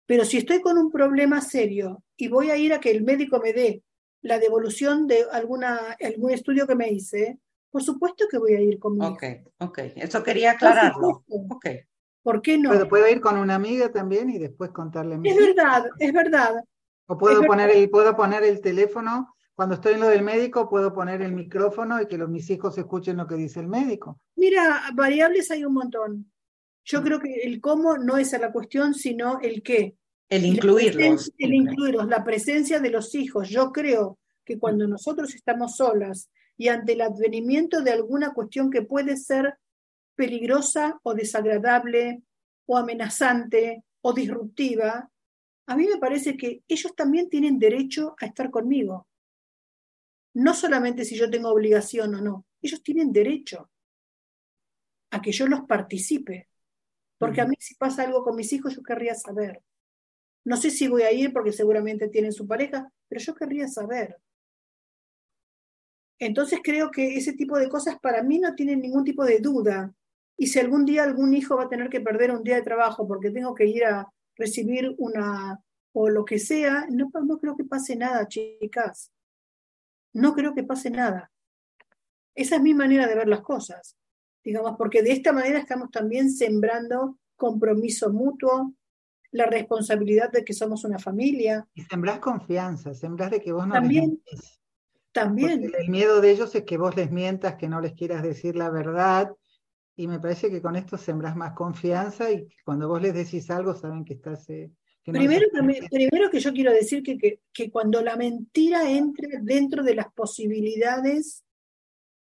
Pero 0.07 0.25
si 0.25 0.39
estoy 0.39 0.61
con 0.61 0.79
un 0.79 0.91
problema 0.91 1.41
serio 1.41 2.03
y 2.17 2.29
voy 2.29 2.51
a 2.51 2.57
ir 2.57 2.73
a 2.73 2.81
que 2.81 2.91
el 2.91 3.03
médico 3.03 3.41
me 3.41 3.53
dé 3.53 3.83
la 4.23 4.39
devolución 4.39 5.07
de 5.07 5.25
alguna, 5.31 5.97
algún 6.01 6.31
estudio 6.31 6.67
que 6.67 6.75
me 6.75 6.91
hice, 6.91 7.39
por 7.71 7.83
supuesto 7.83 8.27
que 8.31 8.39
voy 8.39 8.55
a 8.55 8.61
ir 8.61 8.79
conmigo. 8.79 9.07
Ok, 9.09 9.25
ok. 9.59 9.79
Eso 9.97 10.23
quería 10.23 10.53
aclararlo. 10.53 11.25
Okay. 11.29 11.81
¿Por 12.23 12.43
qué 12.43 12.59
no? 12.59 12.71
puedo 12.89 13.09
ir 13.09 13.21
con 13.21 13.39
una 13.39 13.55
amiga 13.55 13.93
también 13.93 14.31
y 14.31 14.39
después 14.39 14.71
contarle. 14.71 15.19
Es 15.23 15.37
verdad, 15.37 15.85
es 15.99 16.13
verdad. 16.13 16.55
O 17.07 17.17
puedo, 17.17 17.43
poner, 17.43 17.71
el, 17.71 17.89
puedo 17.89 18.17
poner 18.17 18.43
el 18.43 18.61
teléfono 18.61 19.36
cuando 19.57 19.77
estoy 19.77 19.95
en 19.95 20.01
lo 20.01 20.09
del 20.09 20.23
médico, 20.23 20.69
puedo 20.69 20.93
poner 20.93 21.23
el 21.23 21.33
micrófono 21.33 22.01
y 22.01 22.07
que 22.07 22.19
los, 22.19 22.29
mis 22.29 22.49
hijos 22.51 22.77
escuchen 22.77 23.17
lo 23.17 23.27
que 23.27 23.37
dice 23.37 23.61
el 23.61 23.69
médico. 23.69 24.21
Mira, 24.37 24.83
variables 24.95 25.51
hay 25.51 25.65
un 25.65 25.73
montón. 25.73 26.31
Yo 26.85 27.01
mm. 27.01 27.05
creo 27.05 27.21
que 27.21 27.33
el 27.43 27.59
cómo 27.63 27.97
no 27.97 28.19
es 28.19 28.33
la 28.39 28.53
cuestión, 28.53 28.93
sino 28.93 29.41
el 29.41 29.63
qué. 29.63 29.97
El 30.29 30.45
incluirlos. 30.45 31.33
El 31.39 31.55
incluirlos, 31.55 32.07
la 32.07 32.23
presencia 32.23 32.81
de 32.81 32.91
los 32.91 33.15
hijos. 33.15 33.49
Yo 33.49 33.73
creo 33.73 34.19
que 34.45 34.59
cuando 34.59 34.87
nosotros 34.87 35.35
estamos 35.35 35.77
solas 35.77 36.29
y 36.59 36.69
ante 36.69 36.93
el 36.93 37.01
advenimiento 37.01 37.81
de 37.81 37.93
alguna 37.93 38.35
cuestión 38.35 38.71
que 38.71 38.83
puede 38.83 39.17
ser 39.17 39.55
peligrosa 40.17 41.01
o 41.03 41.15
desagradable 41.15 42.23
o 42.67 42.77
amenazante 42.77 43.85
o 44.03 44.13
disruptiva, 44.13 45.11
a 45.67 45.77
mí 45.77 45.87
me 45.87 45.99
parece 45.99 46.37
que 46.37 46.63
ellos 46.69 46.95
también 46.95 47.31
tienen 47.31 47.59
derecho 47.59 48.15
a 48.21 48.27
estar 48.27 48.51
conmigo 48.51 49.07
no 50.37 50.53
solamente 50.53 51.07
si 51.07 51.17
yo 51.17 51.31
tengo 51.31 51.49
obligación 51.49 52.15
o 52.15 52.21
no, 52.21 52.45
ellos 52.61 52.83
tienen 52.83 53.11
derecho 53.11 53.71
a 55.11 55.23
que 55.23 55.33
yo 55.33 55.47
los 55.47 55.63
participe. 55.63 56.51
Porque 57.17 57.41
a 57.41 57.47
mí 57.47 57.57
si 57.59 57.75
pasa 57.77 58.03
algo 58.03 58.23
con 58.23 58.37
mis 58.37 58.53
hijos, 58.53 58.77
yo 58.77 58.83
querría 58.83 59.15
saber. 59.15 59.63
No 60.45 60.59
sé 60.59 60.71
si 60.71 60.89
voy 60.89 61.05
a 61.05 61.13
ir 61.13 61.33
porque 61.33 61.53
seguramente 61.53 62.09
tienen 62.09 62.35
su 62.35 62.47
pareja, 62.47 62.93
pero 63.09 63.19
yo 63.23 63.35
querría 63.35 63.67
saber. 63.67 64.19
Entonces 66.19 66.61
creo 66.63 66.91
que 66.91 67.17
ese 67.17 67.33
tipo 67.33 67.59
de 67.59 67.71
cosas 67.71 67.99
para 67.99 68.23
mí 68.23 68.39
no 68.39 68.55
tienen 68.55 68.83
ningún 68.83 69.05
tipo 69.05 69.25
de 69.25 69.39
duda. 69.39 69.95
Y 70.37 70.49
si 70.49 70.59
algún 70.59 70.85
día 70.85 71.05
algún 71.05 71.33
hijo 71.33 71.57
va 71.57 71.65
a 71.65 71.71
tener 71.71 71.89
que 71.89 72.03
perder 72.03 72.31
un 72.31 72.45
día 72.45 72.57
de 72.57 72.63
trabajo 72.63 73.09
porque 73.09 73.31
tengo 73.31 73.55
que 73.55 73.65
ir 73.65 73.87
a 73.87 74.07
recibir 74.37 74.95
una 74.99 75.59
o 75.93 76.11
lo 76.11 76.27
que 76.27 76.39
sea, 76.39 76.87
no, 76.91 77.11
no 77.25 77.39
creo 77.39 77.57
que 77.57 77.65
pase 77.65 77.97
nada, 77.97 78.29
chicas 78.29 79.11
no 80.17 80.35
creo 80.35 80.55
que 80.55 80.65
pase 80.65 80.91
nada. 80.91 81.31
Esa 82.35 82.57
es 82.57 82.63
mi 82.63 82.75
manera 82.75 83.07
de 83.07 83.15
ver 83.15 83.29
las 83.29 83.43
cosas, 83.43 83.97
digamos, 84.43 84.77
porque 84.77 85.03
de 85.03 85.13
esta 85.13 85.33
manera 85.33 85.59
estamos 85.59 85.91
también 85.91 86.31
sembrando 86.31 87.19
compromiso 87.37 88.11
mutuo, 88.13 88.73
la 89.31 89.45
responsabilidad 89.47 90.33
de 90.33 90.45
que 90.45 90.55
somos 90.55 90.85
una 90.85 90.99
familia. 90.99 91.69
Y 91.75 91.83
sembrás 91.83 92.19
confianza, 92.21 92.95
sembrás 92.95 93.31
de 93.31 93.41
que 93.41 93.53
vos 93.53 93.67
no 93.67 93.75
también, 93.75 94.23
les 94.31 94.61
También. 95.13 95.71
el 95.79 95.91
miedo 95.91 96.23
de 96.23 96.31
ellos 96.31 96.55
es 96.55 96.65
que 96.65 96.79
vos 96.79 96.97
les 96.97 97.11
mientas, 97.11 97.57
que 97.57 97.69
no 97.69 97.81
les 97.83 97.93
quieras 97.93 98.23
decir 98.23 98.57
la 98.57 98.71
verdad. 98.71 99.33
Y 99.97 100.09
me 100.09 100.19
parece 100.19 100.51
que 100.51 100.63
con 100.63 100.77
esto 100.77 100.97
sembrás 100.97 101.37
más 101.37 101.53
confianza 101.53 102.31
y 102.31 102.49
cuando 102.65 102.89
vos 102.89 103.03
les 103.03 103.15
decís 103.15 103.51
algo 103.51 103.75
saben 103.75 104.05
que 104.05 104.15
estás 104.15 104.49
eh, 104.49 104.71
Primero, 105.07 105.47
que, 105.53 105.89
primero 105.89 106.31
que 106.31 106.41
yo 106.41 106.53
quiero 106.53 106.73
decir 106.73 107.01
que, 107.05 107.39
que, 107.53 107.71
cuando 107.71 108.03
la 108.03 108.17
mentira 108.17 108.91
entre 108.91 109.39
dentro 109.41 109.85
de 109.85 109.95
las 109.95 110.13
posibilidades 110.13 111.45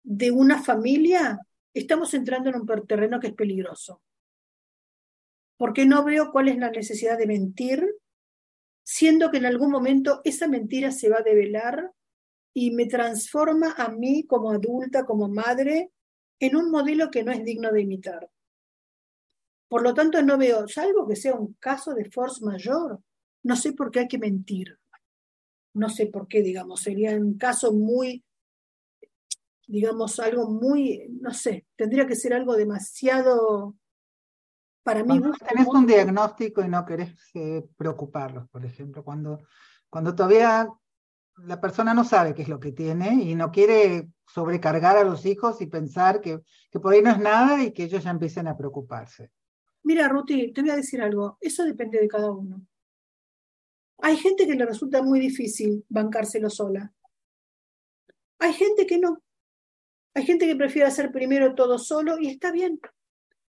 de 0.02 0.30
una 0.30 0.62
familia, 0.62 1.38
estamos 1.72 2.12
entrando 2.12 2.50
en 2.50 2.56
un 2.56 2.86
terreno 2.86 3.20
que 3.20 3.28
es 3.28 3.32
peligroso. 3.32 4.02
Porque 5.56 5.86
no 5.86 6.04
veo 6.04 6.30
cuál 6.30 6.48
es 6.48 6.58
la 6.58 6.70
necesidad 6.70 7.16
de 7.16 7.26
mentir, 7.26 7.86
siendo 8.84 9.30
que 9.30 9.38
en 9.38 9.46
algún 9.46 9.70
momento 9.70 10.20
esa 10.24 10.46
mentira 10.46 10.92
se 10.92 11.08
va 11.08 11.18
a 11.18 11.22
develar 11.22 11.90
y 12.52 12.72
me 12.72 12.84
transforma 12.84 13.72
a 13.78 13.88
mí 13.88 14.24
como 14.26 14.50
adulta, 14.50 15.06
como 15.06 15.26
madre, 15.28 15.90
en 16.38 16.54
un 16.54 16.70
modelo 16.70 17.10
que 17.10 17.24
no 17.24 17.32
es 17.32 17.42
digno 17.44 17.72
de 17.72 17.80
imitar. 17.80 18.28
Por 19.68 19.82
lo 19.82 19.92
tanto, 19.92 20.22
no 20.22 20.38
veo, 20.38 20.66
salvo 20.66 21.06
que 21.06 21.16
sea 21.16 21.34
un 21.34 21.54
caso 21.60 21.94
de 21.94 22.10
force 22.10 22.44
mayor, 22.44 23.00
no 23.42 23.54
sé 23.54 23.72
por 23.72 23.90
qué 23.90 24.00
hay 24.00 24.08
que 24.08 24.18
mentir. 24.18 24.78
no 25.74 25.88
sé 25.88 26.06
por 26.06 26.26
qué, 26.26 26.42
digamos, 26.42 26.80
sería 26.80 27.16
un 27.16 27.38
caso 27.38 27.72
muy, 27.72 28.24
digamos, 29.66 30.18
algo 30.18 30.50
muy, 30.50 31.06
no 31.20 31.32
sé, 31.32 31.66
tendría 31.76 32.06
que 32.06 32.16
ser 32.16 32.32
algo 32.32 32.56
demasiado 32.56 33.76
para 34.82 35.02
mí. 35.02 35.20
Cuando 35.20 35.32
tenés 35.32 35.68
un 35.68 35.86
diagnóstico 35.86 36.64
y 36.64 36.68
no 36.68 36.84
querés 36.84 37.14
eh, 37.34 37.64
preocuparlos, 37.76 38.48
por 38.48 38.64
ejemplo, 38.64 39.04
cuando, 39.04 39.38
cuando 39.88 40.14
todavía 40.14 40.68
la 41.36 41.60
persona 41.60 41.94
no 41.94 42.02
sabe 42.02 42.34
qué 42.34 42.42
es 42.42 42.48
lo 42.48 42.58
que 42.58 42.72
tiene 42.72 43.14
y 43.22 43.34
no 43.34 43.52
quiere 43.52 44.08
sobrecargar 44.26 44.96
a 44.96 45.04
los 45.04 45.24
hijos 45.26 45.60
y 45.60 45.66
pensar 45.66 46.20
que, 46.20 46.40
que 46.70 46.80
por 46.80 46.92
ahí 46.92 47.02
no 47.02 47.10
es 47.10 47.18
nada 47.18 47.62
y 47.62 47.72
que 47.72 47.84
ellos 47.84 48.02
ya 48.02 48.10
empiecen 48.10 48.48
a 48.48 48.56
preocuparse. 48.56 49.30
Mira, 49.88 50.06
Ruti, 50.06 50.52
te 50.52 50.60
voy 50.60 50.68
a 50.68 50.76
decir 50.76 51.00
algo, 51.00 51.38
eso 51.40 51.64
depende 51.64 51.98
de 51.98 52.08
cada 52.08 52.30
uno. 52.30 52.60
Hay 54.02 54.18
gente 54.18 54.46
que 54.46 54.54
le 54.54 54.66
resulta 54.66 55.02
muy 55.02 55.18
difícil 55.18 55.82
bancárselo 55.88 56.50
sola. 56.50 56.92
Hay 58.38 58.52
gente 58.52 58.86
que 58.86 58.98
no. 58.98 59.22
Hay 60.12 60.26
gente 60.26 60.46
que 60.46 60.56
prefiere 60.56 60.86
hacer 60.86 61.10
primero 61.10 61.54
todo 61.54 61.78
solo 61.78 62.18
y 62.18 62.28
está 62.28 62.52
bien. 62.52 62.78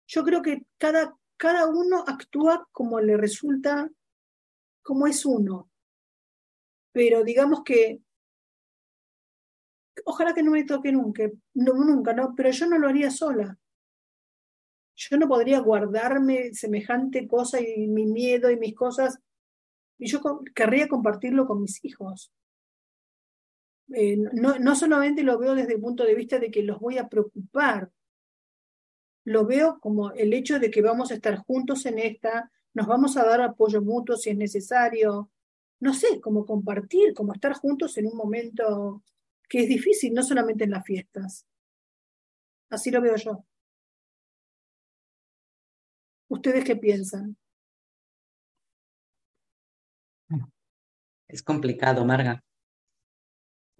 Yo 0.08 0.24
creo 0.24 0.42
que 0.42 0.66
cada, 0.76 1.16
cada 1.38 1.68
uno 1.68 2.04
actúa 2.06 2.68
como 2.70 3.00
le 3.00 3.16
resulta, 3.16 3.90
como 4.82 5.06
es 5.06 5.24
uno. 5.24 5.70
Pero 6.92 7.24
digamos 7.24 7.62
que, 7.64 8.02
ojalá 10.04 10.34
que 10.34 10.42
no 10.42 10.50
me 10.50 10.64
toque 10.64 10.92
nunca, 10.92 11.30
no, 11.54 11.72
nunca, 11.72 12.12
¿no? 12.12 12.34
Pero 12.36 12.50
yo 12.50 12.66
no 12.66 12.76
lo 12.78 12.88
haría 12.88 13.10
sola. 13.10 13.58
Yo 14.96 15.18
no 15.18 15.28
podría 15.28 15.60
guardarme 15.60 16.54
semejante 16.54 17.28
cosa 17.28 17.60
y 17.60 17.86
mi 17.86 18.06
miedo 18.06 18.50
y 18.50 18.56
mis 18.56 18.74
cosas 18.74 19.18
y 19.98 20.08
yo 20.08 20.20
querría 20.54 20.88
compartirlo 20.88 21.46
con 21.46 21.62
mis 21.62 21.84
hijos. 21.84 22.32
Eh, 23.94 24.16
no, 24.16 24.58
no 24.58 24.74
solamente 24.74 25.22
lo 25.22 25.38
veo 25.38 25.54
desde 25.54 25.74
el 25.74 25.80
punto 25.80 26.04
de 26.04 26.14
vista 26.14 26.38
de 26.38 26.50
que 26.50 26.62
los 26.62 26.80
voy 26.80 26.98
a 26.98 27.08
preocupar, 27.08 27.90
lo 29.24 29.44
veo 29.44 29.78
como 29.80 30.12
el 30.12 30.32
hecho 30.32 30.58
de 30.58 30.70
que 30.70 30.82
vamos 30.82 31.10
a 31.10 31.14
estar 31.14 31.36
juntos 31.36 31.86
en 31.86 31.98
esta, 31.98 32.50
nos 32.74 32.86
vamos 32.86 33.16
a 33.16 33.24
dar 33.24 33.40
apoyo 33.40 33.80
mutuo 33.80 34.16
si 34.16 34.30
es 34.30 34.36
necesario, 34.36 35.30
no 35.80 35.94
sé, 35.94 36.20
como 36.20 36.44
compartir, 36.44 37.14
como 37.14 37.32
estar 37.32 37.54
juntos 37.54 37.96
en 37.98 38.06
un 38.06 38.16
momento 38.16 39.02
que 39.48 39.60
es 39.60 39.68
difícil, 39.68 40.12
no 40.14 40.22
solamente 40.22 40.64
en 40.64 40.70
las 40.70 40.84
fiestas. 40.84 41.46
Así 42.70 42.90
lo 42.90 43.00
veo 43.00 43.16
yo. 43.16 43.44
¿Ustedes 46.36 46.64
qué 46.64 46.76
piensan? 46.76 47.34
Es 51.28 51.42
complicado, 51.42 52.04
Marga. 52.04 52.44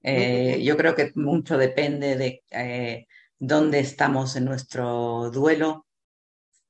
Eh, 0.03 0.63
yo 0.65 0.77
creo 0.79 0.95
que 0.95 1.13
mucho 1.17 1.59
depende 1.59 2.17
de 2.17 2.43
eh, 2.51 3.07
dónde 3.39 3.81
estamos 3.81 4.37
en 4.37 4.47
nuestro 4.47 5.31
duelo, 5.31 5.87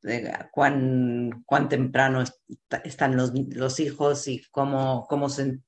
de 0.03 0.35
cuán, 0.51 1.45
cuán 1.47 1.69
temprano 1.69 2.25
están 2.83 3.17
los, 3.17 3.33
los, 3.51 3.79
hijos 3.79 4.27
y 4.27 4.43
cómo, 4.51 5.07
cómo 5.09 5.29
se, 5.29 5.61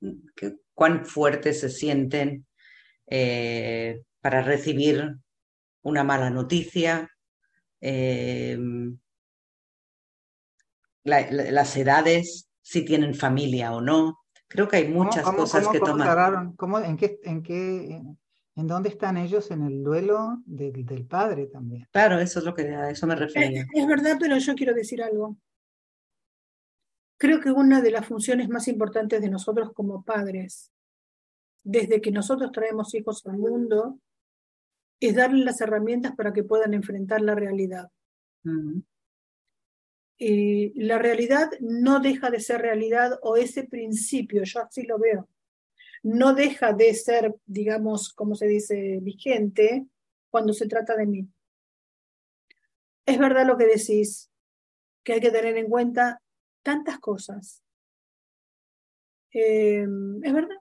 cuán 0.74 1.06
fuertes 1.06 1.60
se 1.60 1.68
sienten 1.68 2.44
eh, 3.06 4.02
para 4.20 4.42
recibir 4.42 5.14
una 5.82 6.02
mala 6.02 6.28
noticia. 6.30 7.08
Las 11.08 11.76
edades, 11.76 12.48
si 12.62 12.84
tienen 12.84 13.14
familia 13.14 13.72
o 13.72 13.80
no. 13.80 14.18
Creo 14.48 14.68
que 14.68 14.76
hay 14.76 14.88
muchas 14.88 15.24
cosas 15.24 15.68
que 15.68 15.80
tomar. 15.80 16.52
en, 16.84 16.96
qué, 16.96 17.20
en, 17.22 17.42
qué, 17.42 18.02
en, 18.56 18.66
dónde 18.66 18.88
están 18.88 19.16
ellos 19.18 19.50
en 19.50 19.62
el 19.62 19.82
duelo 19.82 20.42
del, 20.46 20.84
del 20.86 21.06
padre 21.06 21.46
también? 21.46 21.86
Claro, 21.92 22.18
eso 22.18 22.38
es 22.38 22.44
lo 22.44 22.54
que 22.54 22.62
a 22.62 22.90
eso 22.90 23.06
me 23.06 23.14
refiero. 23.14 23.64
Es, 23.74 23.86
verdad, 23.86 24.16
pero 24.18 24.38
yo 24.38 24.54
quiero 24.54 24.74
decir 24.74 25.02
algo. 25.02 25.36
Creo 27.18 27.40
que 27.40 27.50
una 27.50 27.82
de 27.82 27.90
las 27.90 28.06
funciones 28.06 28.48
más 28.48 28.68
importantes 28.68 29.20
de 29.20 29.28
nosotros 29.28 29.72
como 29.74 30.02
padres, 30.02 30.70
desde 31.64 32.00
que 32.00 32.10
nosotros 32.10 32.52
traemos 32.52 32.94
hijos 32.94 33.26
al 33.26 33.36
mundo, 33.36 33.98
es 35.00 35.14
darles 35.14 35.44
las 35.44 35.60
herramientas 35.60 36.14
para 36.16 36.32
que 36.32 36.44
puedan 36.44 36.74
enfrentar 36.74 37.20
la 37.20 37.34
realidad. 37.34 37.90
Y 40.18 40.72
la 40.82 40.98
realidad 40.98 41.48
no 41.60 42.00
deja 42.00 42.30
de 42.30 42.40
ser 42.40 42.60
realidad 42.60 43.18
o 43.22 43.36
ese 43.36 43.64
principio, 43.64 44.42
yo 44.42 44.62
así 44.62 44.82
lo 44.82 44.98
veo, 44.98 45.28
no 46.02 46.34
deja 46.34 46.72
de 46.72 46.92
ser, 46.94 47.36
digamos, 47.46 48.12
como 48.12 48.34
se 48.34 48.46
dice, 48.46 48.98
vigente 49.00 49.86
cuando 50.28 50.52
se 50.52 50.66
trata 50.66 50.96
de 50.96 51.06
mí. 51.06 51.28
Es 53.06 53.18
verdad 53.18 53.46
lo 53.46 53.56
que 53.56 53.66
decís, 53.66 54.30
que 55.04 55.14
hay 55.14 55.20
que 55.20 55.30
tener 55.30 55.56
en 55.56 55.68
cuenta 55.68 56.20
tantas 56.62 56.98
cosas. 56.98 57.62
Eh, 59.32 59.86
es 60.22 60.32
verdad. 60.32 60.56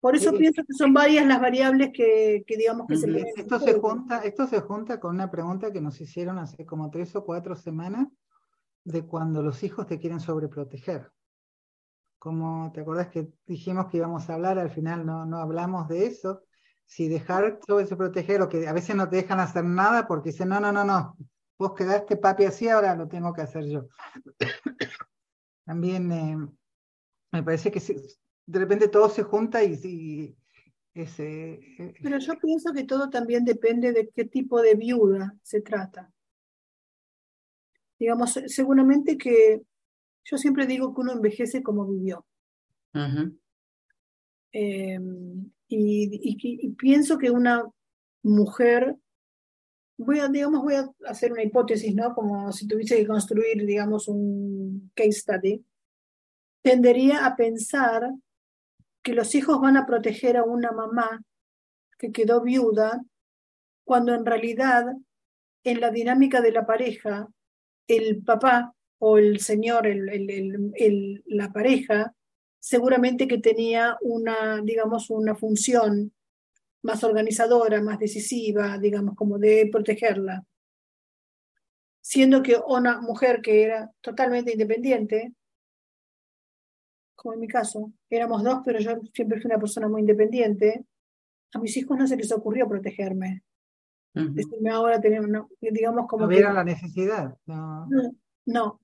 Por 0.00 0.14
eso 0.14 0.32
pienso 0.32 0.62
que 0.64 0.74
son 0.74 0.92
varias 0.92 1.26
las 1.26 1.40
variables 1.40 1.90
que, 1.92 2.44
que 2.46 2.56
digamos 2.56 2.86
que 2.86 2.96
se 2.96 3.10
Esto 3.36 3.58
se, 3.58 3.74
junta, 3.74 4.20
esto 4.20 4.46
se 4.46 4.60
junta 4.60 5.00
con 5.00 5.14
una 5.14 5.30
pregunta 5.30 5.72
que 5.72 5.80
nos 5.80 6.00
hicieron 6.00 6.38
hace 6.38 6.64
como 6.64 6.88
tres 6.90 7.16
o 7.16 7.24
cuatro 7.24 7.56
semanas 7.56 8.06
de 8.84 9.04
cuando 9.04 9.42
los 9.42 9.62
hijos 9.62 9.86
te 9.86 9.98
quieren 9.98 10.20
sobreproteger. 10.20 11.10
Como 12.18 12.72
te 12.72 12.80
acordás 12.80 13.08
que 13.08 13.28
dijimos 13.46 13.86
que 13.86 13.98
íbamos 13.98 14.28
a 14.28 14.34
hablar, 14.34 14.58
al 14.58 14.70
final 14.70 15.06
no, 15.06 15.24
no 15.24 15.38
hablamos 15.38 15.88
de 15.88 16.06
eso. 16.06 16.42
Si 16.86 17.08
dejar 17.08 17.60
sobreproteger 17.66 18.40
o 18.42 18.48
que 18.48 18.66
a 18.66 18.72
veces 18.72 18.96
no 18.96 19.08
te 19.08 19.16
dejan 19.16 19.40
hacer 19.40 19.64
nada 19.64 20.06
porque 20.06 20.30
dicen, 20.30 20.48
no, 20.48 20.58
no, 20.58 20.72
no, 20.72 20.84
no, 20.84 21.16
vos 21.58 21.74
quedaste 21.74 22.16
papi 22.16 22.44
así, 22.44 22.68
ahora 22.68 22.96
lo 22.96 23.08
tengo 23.08 23.32
que 23.32 23.42
hacer 23.42 23.66
yo. 23.66 23.88
También 25.64 26.10
eh, 26.10 26.36
me 27.32 27.42
parece 27.42 27.70
que 27.70 27.80
de 28.46 28.58
repente 28.58 28.88
todo 28.88 29.10
se 29.10 29.22
junta 29.22 29.62
y, 29.62 29.74
y 29.84 30.36
ese, 30.94 31.52
eh, 31.78 31.94
Pero 32.02 32.18
yo 32.18 32.38
pienso 32.38 32.72
que 32.72 32.84
todo 32.84 33.10
también 33.10 33.44
depende 33.44 33.92
de 33.92 34.08
qué 34.08 34.24
tipo 34.24 34.62
de 34.62 34.74
viuda 34.74 35.36
se 35.42 35.60
trata 35.60 36.10
digamos, 37.98 38.38
seguramente 38.46 39.18
que 39.18 39.62
yo 40.24 40.38
siempre 40.38 40.66
digo 40.66 40.94
que 40.94 41.00
uno 41.00 41.12
envejece 41.12 41.62
como 41.62 41.86
vivió. 41.86 42.26
Em, 44.52 45.50
y, 45.68 46.70
pienso 46.74 47.18
que 47.18 47.30
una 47.30 47.64
mujer, 48.22 48.96
voy 49.96 50.20
a, 50.20 50.28
digamos, 50.28 50.62
voy 50.62 50.74
a 50.74 50.90
hacer 51.06 51.32
una 51.32 51.42
hipótesis, 51.42 51.94
¿no? 51.94 52.14
Como 52.14 52.52
si 52.52 52.66
tuviese 52.66 52.96
que 52.96 53.06
construir, 53.06 53.64
digamos, 53.64 54.08
un 54.08 54.90
case 54.94 55.12
study, 55.12 55.64
tendería 56.62 57.26
a 57.26 57.36
pensar 57.36 58.10
que 59.02 59.14
los 59.14 59.34
hijos 59.34 59.60
van 59.60 59.76
a 59.76 59.86
proteger 59.86 60.36
a 60.36 60.44
una 60.44 60.72
mamá 60.72 61.22
que 61.98 62.12
quedó 62.12 62.42
viuda, 62.42 63.02
cuando 63.84 64.14
en 64.14 64.26
realidad 64.26 64.84
en 65.64 65.80
la 65.80 65.90
dinámica 65.90 66.40
de 66.40 66.52
la 66.52 66.66
pareja 66.66 67.28
el 67.88 68.22
papá 68.22 68.74
o 68.98 69.18
el 69.18 69.40
señor, 69.40 69.88
la 71.26 71.52
pareja, 71.52 72.14
seguramente 72.60 73.26
que 73.26 73.38
tenía 73.38 73.96
una, 74.02 74.60
digamos, 74.62 75.10
una 75.10 75.34
función 75.34 76.12
más 76.82 77.02
organizadora, 77.02 77.80
más 77.80 77.98
decisiva, 77.98 78.78
digamos, 78.78 79.16
como 79.16 79.38
de 79.38 79.68
protegerla. 79.72 80.44
Siendo 82.00 82.42
que 82.42 82.56
una 82.66 83.00
mujer 83.00 83.40
que 83.42 83.62
era 83.62 83.90
totalmente 84.00 84.52
independiente, 84.52 85.32
como 87.14 87.34
en 87.34 87.40
mi 87.40 87.48
caso, 87.48 87.92
éramos 88.08 88.44
dos, 88.44 88.60
pero 88.64 88.78
yo 88.78 89.00
siempre 89.12 89.40
fui 89.40 89.50
una 89.50 89.58
persona 89.58 89.88
muy 89.88 90.02
independiente, 90.02 90.84
a 91.54 91.58
mis 91.58 91.76
hijos 91.76 91.96
no 91.98 92.06
se 92.06 92.16
les 92.16 92.30
ocurrió 92.32 92.68
protegerme 92.68 93.42
ahora 94.72 95.00
tenemos, 95.00 95.46
digamos 95.60 96.06
como... 96.08 96.26
No 96.26 96.52
la 96.52 96.64
necesidad. 96.64 97.36
No. 97.46 97.88
no. 98.46 98.80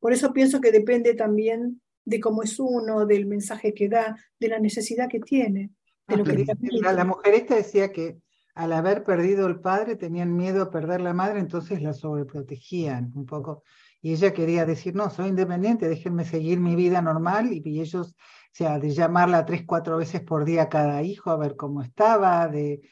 Por 0.00 0.12
eso 0.12 0.32
pienso 0.32 0.60
que 0.60 0.70
depende 0.70 1.14
también 1.14 1.80
de 2.04 2.20
cómo 2.20 2.42
es 2.42 2.58
uno, 2.58 3.06
del 3.06 3.26
mensaje 3.26 3.72
que 3.72 3.88
da, 3.88 4.16
de 4.38 4.48
la 4.48 4.58
necesidad 4.58 5.08
que 5.08 5.20
tiene. 5.20 5.70
Ah, 6.06 6.92
la, 6.92 7.04
mujer 7.04 7.34
esta 7.34 7.54
decía 7.54 7.90
que 7.90 8.18
al 8.54 8.72
haber 8.72 9.04
perdido 9.04 9.46
el 9.46 9.60
padre 9.60 9.96
tenían 9.96 10.36
miedo 10.36 10.62
a 10.62 10.70
perder 10.70 11.00
la 11.00 11.14
madre, 11.14 11.40
entonces 11.40 11.80
la 11.82 11.94
sobreprotegían 11.94 13.12
un 13.14 13.24
poco. 13.24 13.62
Y 14.02 14.12
ella 14.12 14.34
quería 14.34 14.66
decir, 14.66 14.94
no, 14.94 15.08
soy 15.08 15.28
independiente, 15.28 15.88
déjenme 15.88 16.26
seguir 16.26 16.60
mi 16.60 16.76
vida 16.76 17.00
normal. 17.00 17.50
Y, 17.52 17.80
ellos, 17.80 18.14
o 18.14 18.14
sea, 18.52 18.78
de 18.78 18.90
llamarla 18.90 19.46
tres, 19.46 19.64
cuatro 19.66 19.96
veces 19.96 20.20
por 20.20 20.44
día 20.44 20.64
a 20.64 20.68
cada 20.68 21.02
hijo 21.02 21.30
a 21.30 21.38
ver 21.38 21.56
cómo 21.56 21.80
estaba, 21.80 22.46
de, 22.48 22.82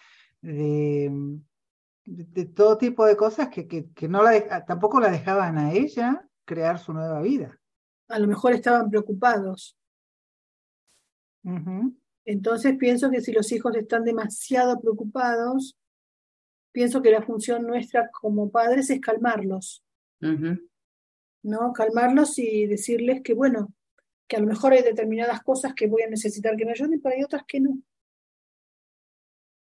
de, 0.40 1.12
de, 2.04 2.47
todo 2.47 2.78
tipo 2.78 3.06
de 3.06 3.16
cosas 3.16 3.49
que, 3.49 3.66
que, 3.66 4.09
no 4.09 4.23
la 4.23 4.64
tampoco 4.64 5.00
la 5.00 5.11
dejaban 5.11 5.59
a 5.59 5.73
ella 5.73 6.28
crear 6.44 6.78
su 6.78 6.92
nueva 6.92 7.21
vida. 7.21 7.59
A 8.09 8.18
lo 8.18 8.26
mejor 8.26 8.52
estaban 8.52 8.90
preocupados. 8.90 9.76
Entonces 12.25 12.76
pienso 12.78 13.11
que 13.11 13.21
si 13.21 13.32
los 13.32 13.50
hijos 13.52 13.75
están 13.76 14.04
demasiado 14.04 14.80
preocupados, 14.80 15.76
pienso 16.73 17.02
que 17.02 17.11
la 17.11 17.23
función 17.23 17.66
nuestra 17.66 18.11
como 18.11 18.50
padres 18.50 18.90
es 18.90 19.00
calmarlos. 19.00 19.82
¿No? 20.21 21.73
Calmarlos 21.73 22.38
y 22.38 22.66
decirles 22.66 23.23
que, 23.23 23.35
bueno, 23.35 23.73
que 24.28 24.37
a 24.37 24.40
lo 24.40 24.47
mejor 24.47 24.73
hay 24.73 24.82
determinadas 24.82 25.42
cosas 25.42 25.75
que 25.75 25.88
voy 25.88 26.02
a 26.02 26.11
necesitar 26.11 26.56
que 26.56 26.64
me 26.64 26.73
ayuden, 26.73 27.00
pero 27.00 27.16
hay 27.16 27.25
otras 27.25 27.42
que 27.47 27.61
no. 27.61 27.78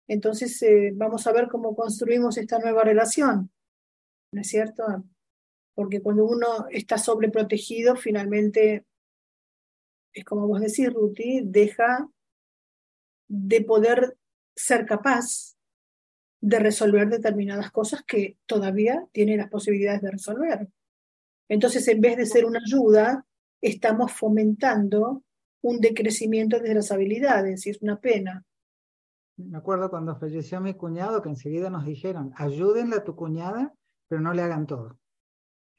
Entonces 0.07 0.61
eh, 0.63 0.91
vamos 0.93 1.25
a 1.27 1.31
ver 1.31 1.47
cómo 1.47 1.75
construimos 1.75 2.37
esta 2.37 2.59
nueva 2.59 2.83
relación, 2.83 3.51
¿no 4.31 4.41
es 4.41 4.47
cierto? 4.47 4.83
Porque 5.75 6.01
cuando 6.01 6.25
uno 6.25 6.67
está 6.69 6.97
sobreprotegido, 6.97 7.95
finalmente, 7.95 8.85
es 10.13 10.23
como 10.25 10.47
vos 10.47 10.61
decís, 10.61 10.91
Ruti, 10.91 11.41
deja 11.43 12.09
de 13.27 13.61
poder 13.61 14.17
ser 14.55 14.85
capaz 14.85 15.55
de 16.41 16.59
resolver 16.59 17.07
determinadas 17.07 17.71
cosas 17.71 18.03
que 18.03 18.37
todavía 18.45 19.07
tiene 19.11 19.37
las 19.37 19.49
posibilidades 19.49 20.01
de 20.01 20.11
resolver. 20.11 20.67
Entonces, 21.47 21.87
en 21.87 22.01
vez 22.01 22.17
de 22.17 22.25
ser 22.25 22.45
una 22.45 22.59
ayuda, 22.59 23.25
estamos 23.61 24.11
fomentando 24.11 25.23
un 25.61 25.79
decrecimiento 25.79 26.59
de 26.59 26.73
las 26.75 26.91
habilidades 26.91 27.65
y 27.65 27.69
es 27.69 27.81
una 27.81 27.99
pena. 27.99 28.45
Me 29.37 29.57
acuerdo 29.57 29.89
cuando 29.89 30.15
falleció 30.15 30.61
mi 30.61 30.75
cuñado 30.75 31.21
que 31.21 31.29
enseguida 31.29 31.69
nos 31.69 31.85
dijeron, 31.85 32.31
ayúdenle 32.35 32.97
a 32.97 33.03
tu 33.03 33.15
cuñada, 33.15 33.73
pero 34.07 34.21
no 34.21 34.33
le 34.33 34.41
hagan 34.41 34.67
todo. 34.67 34.99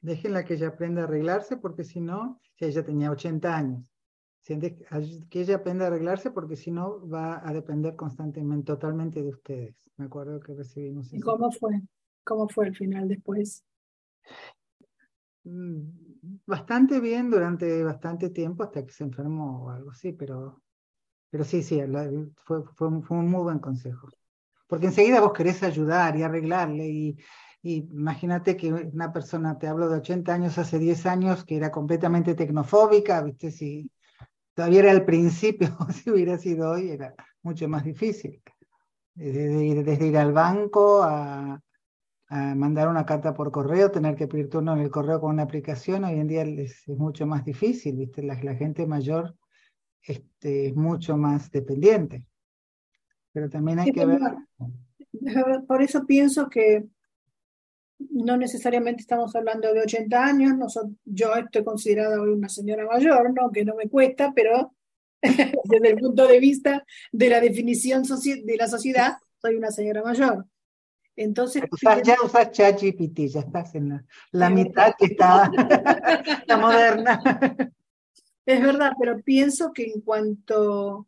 Déjenla 0.01 0.43
que 0.43 0.55
ella 0.55 0.67
aprenda 0.69 1.01
a 1.01 1.03
arreglarse 1.05 1.57
porque 1.57 1.83
si 1.83 2.01
no, 2.01 2.39
si 2.55 2.65
ella 2.65 2.83
tenía 2.83 3.11
80 3.11 3.55
años, 3.55 3.91
que 4.43 5.41
ella 5.41 5.55
aprenda 5.55 5.85
a 5.85 5.87
arreglarse 5.87 6.31
porque 6.31 6.55
si 6.55 6.69
no 6.69 7.07
va 7.07 7.47
a 7.47 7.53
depender 7.53 7.95
constantemente, 7.95 8.67
totalmente 8.67 9.23
de 9.23 9.29
ustedes. 9.29 9.75
Me 9.97 10.05
acuerdo 10.05 10.39
que 10.39 10.53
recibimos. 10.53 11.11
¿Y 11.13 11.19
cómo 11.19 11.51
fue? 11.51 11.81
¿Cómo 12.23 12.47
fue 12.49 12.67
el 12.67 12.75
final 12.75 13.07
después? 13.07 13.63
Mm, 15.45 16.39
bastante 16.45 16.99
bien 16.99 17.29
durante 17.29 17.83
bastante 17.83 18.29
tiempo 18.29 18.63
hasta 18.63 18.83
que 18.85 18.91
se 18.91 19.03
enfermó 19.03 19.65
o 19.65 19.69
algo 19.69 19.91
así, 19.91 20.11
pero, 20.11 20.63
pero 21.35 21.43
sí, 21.43 21.63
sí, 21.63 21.81
fue, 22.45 22.63
fue, 22.75 22.87
un 22.87 23.29
muy 23.29 23.43
buen 23.43 23.59
consejo. 23.59 24.07
Porque 24.67 24.85
enseguida 24.85 25.19
vos 25.19 25.33
querés 25.33 25.63
ayudar 25.63 26.15
y 26.15 26.23
arreglarle 26.23 26.87
y, 26.87 27.17
imagínate 27.61 28.55
que 28.55 28.71
una 28.71 29.11
persona, 29.11 29.57
te 29.59 29.67
hablo 29.67 29.89
de 29.89 29.97
80 29.97 30.33
años, 30.33 30.57
hace 30.57 30.79
10 30.79 31.05
años, 31.05 31.43
que 31.43 31.57
era 31.57 31.71
completamente 31.71 32.35
tecnofóbica, 32.35 33.21
¿viste? 33.21 33.51
Si, 33.51 33.91
todavía 34.53 34.79
era 34.79 34.91
el 34.93 35.03
principio, 35.03 35.75
si 35.91 36.09
hubiera 36.09 36.37
sido 36.37 36.71
hoy, 36.71 36.91
era 36.91 37.13
mucho 37.43 37.67
más 37.67 37.83
difícil. 37.83 38.41
Desde 39.13 39.65
ir, 39.65 39.83
desde 39.83 40.07
ir 40.07 40.17
al 40.17 40.31
banco 40.31 41.03
a, 41.03 41.59
mandar 42.29 42.87
una 42.87 43.05
carta 43.05 43.33
por 43.33 43.51
correo, 43.51 43.91
tener 43.91 44.15
que 44.15 44.29
pedir 44.29 44.49
turno 44.49 44.71
en 44.71 44.79
el 44.79 44.89
correo 44.89 45.19
con 45.19 45.31
una 45.31 45.43
aplicación, 45.43 46.05
hoy 46.05 46.17
en 46.17 46.27
día 46.27 46.43
es, 46.43 46.87
mucho 46.87 47.27
más 47.27 47.43
difícil, 47.43 47.97
¿viste? 47.97 48.23
La, 48.23 48.37
gente 48.37 48.87
mayor 48.87 49.35
este, 50.05 50.67
es 50.67 50.75
mucho 50.75 51.17
más 51.17 51.51
dependiente. 51.51 52.25
Pero 53.31 53.49
también 53.49 53.79
hay 53.79 53.91
que 53.91 54.05
ver... 54.05 54.19
Por 55.67 55.81
eso 55.81 56.05
pienso 56.05 56.49
que 56.49 56.85
no 57.99 58.37
necesariamente 58.37 59.01
estamos 59.01 59.35
hablando 59.35 59.73
de 59.73 59.81
80 59.81 60.25
años, 60.25 60.79
yo 61.05 61.33
estoy 61.35 61.63
considerada 61.63 62.21
hoy 62.21 62.29
una 62.29 62.49
señora 62.49 62.85
mayor, 62.85 63.33
¿no? 63.33 63.51
que 63.51 63.63
no 63.63 63.75
me 63.75 63.89
cuesta, 63.89 64.33
pero 64.35 64.75
desde 65.21 65.89
el 65.89 65.97
punto 65.97 66.27
de 66.27 66.39
vista 66.39 66.85
de 67.11 67.29
la 67.29 67.39
definición 67.39 68.03
de 68.03 68.57
la 68.57 68.67
sociedad, 68.67 69.13
soy 69.41 69.55
una 69.55 69.71
señora 69.71 70.03
mayor. 70.03 70.45
Entonces, 71.17 71.63
ya 72.03 72.15
usas 72.23 72.51
ChatGPT, 72.51 73.19
ya 73.29 73.39
estás 73.39 73.73
en 73.75 74.05
la, 74.31 74.49
mitad 74.49 74.93
que 74.97 75.05
está 75.11 75.49
la 76.47 76.57
moderna. 76.57 77.21
Es 78.45 78.61
verdad, 78.61 78.93
pero 78.99 79.21
pienso 79.21 79.73
que 79.73 79.85
en 79.85 80.01
cuanto 80.01 81.07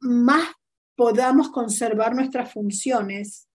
más 0.00 0.48
podamos 0.96 1.50
conservar 1.50 2.14
nuestras 2.14 2.52
funciones 2.52 3.48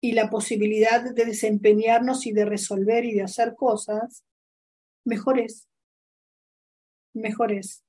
y 0.00 0.12
la 0.12 0.28
posibilidad 0.28 1.02
de 1.02 1.24
desempeñarnos 1.24 2.26
y 2.26 2.32
de 2.32 2.44
resolver 2.44 3.04
y 3.04 3.14
de 3.14 3.22
hacer 3.22 3.54
cosas, 3.56 4.24
mejor 5.04 5.38
es. 5.38 5.68
Mejor 7.14 7.52
es. 7.52 7.82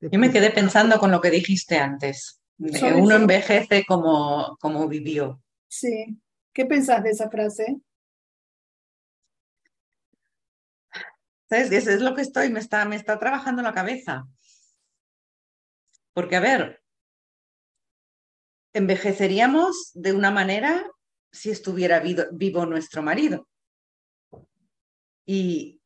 Yo 0.00 0.18
me 0.18 0.30
quedé 0.30 0.50
pensando 0.50 0.98
con 0.98 1.10
lo 1.10 1.20
que 1.20 1.30
dijiste 1.30 1.76
antes. 1.76 2.40
Uno 2.58 3.16
envejece 3.16 3.84
como, 3.84 4.56
como 4.60 4.86
vivió. 4.86 5.42
Sí. 5.66 6.16
¿Qué 6.52 6.66
pensás 6.66 7.02
de 7.02 7.10
esa 7.10 7.28
frase? 7.30 7.80
¿Sabes? 11.48 11.72
Eso 11.72 11.90
es 11.90 12.00
lo 12.00 12.14
que 12.14 12.22
estoy, 12.22 12.50
me 12.50 12.60
está, 12.60 12.84
me 12.84 12.96
está 12.96 13.18
trabajando 13.18 13.62
la 13.62 13.74
cabeza. 13.74 14.26
Porque, 16.12 16.36
a 16.36 16.40
ver, 16.40 16.82
envejeceríamos 18.72 19.90
de 19.94 20.12
una 20.12 20.30
manera 20.30 20.84
si 21.34 21.50
estuviera 21.50 22.00
vivo, 22.32 22.64
nuestro 22.64 23.02
marido. 23.02 23.48
Y, 25.26 25.80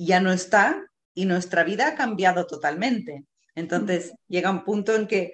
ya 0.00 0.20
no 0.20 0.32
está 0.32 0.86
y 1.12 1.24
nuestra 1.24 1.64
vida 1.64 1.88
ha 1.88 1.94
cambiado 1.96 2.46
totalmente. 2.46 3.24
Entonces 3.56 4.12
llega 4.28 4.50
un 4.50 4.62
punto 4.62 4.94
en 4.94 5.08
que 5.08 5.32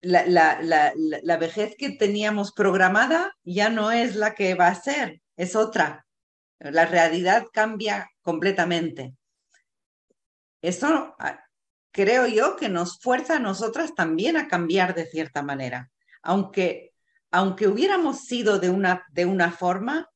la, 0.00 0.24
la, 0.62 1.36
vejez 1.38 1.74
que 1.76 1.90
teníamos 1.90 2.52
programada 2.52 3.34
ya 3.42 3.68
no 3.68 3.90
es 3.90 4.14
la 4.14 4.34
que 4.34 4.54
va 4.54 4.68
a 4.68 4.80
ser, 4.80 5.20
es 5.36 5.56
otra. 5.56 6.06
La 6.60 6.86
realidad 6.86 7.46
cambia 7.52 8.10
completamente. 8.22 9.14
Eso 10.60 11.14
creo 11.92 12.26
yo 12.26 12.56
que 12.56 12.68
nos 12.68 12.98
fuerza 13.00 13.36
a 13.36 13.40
nosotras 13.40 13.94
también 13.94 14.36
a 14.36 14.48
cambiar 14.48 14.94
de 14.94 15.06
cierta 15.06 15.42
manera. 15.42 15.90
Aunque, 16.22 16.92
aunque 17.30 17.68
hubiéramos 17.68 18.24
sido 18.24 18.58
de 18.58 18.70
una, 18.70 19.04
de 19.10 19.26
una 19.26 19.52
forma, 19.52 20.08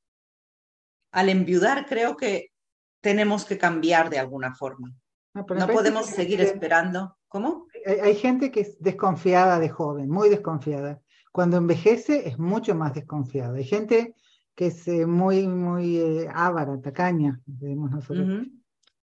al 1.12 1.28
enviudar 1.28 1.86
creo 1.86 2.16
que 2.16 2.52
tenemos 3.00 3.44
que 3.44 3.58
cambiar 3.58 4.10
de 4.10 4.18
alguna 4.18 4.54
forma. 4.54 4.92
No, 5.34 5.46
podemos 5.46 6.06
seguir 6.06 6.40
esperando. 6.40 7.16
¿Cómo? 7.28 7.66
Hay, 7.86 8.14
gente 8.16 8.50
que 8.50 8.60
es 8.60 8.76
desconfiada 8.80 9.58
de 9.58 9.70
joven, 9.70 10.10
muy 10.10 10.28
desconfiada. 10.28 11.00
Cuando 11.32 11.56
envejece 11.56 12.28
es 12.28 12.38
mucho 12.38 12.74
más 12.74 12.92
desconfiada. 12.92 13.56
Hay 13.56 13.64
gente 13.64 14.14
que 14.54 14.66
es 14.66 14.86
eh, 14.88 15.06
muy, 15.06 15.46
muy 15.46 15.98
eh, 15.98 16.28
ávara, 16.32 16.80
tacaña, 16.80 17.40
decimos 17.46 17.90
nosotros 17.90 18.46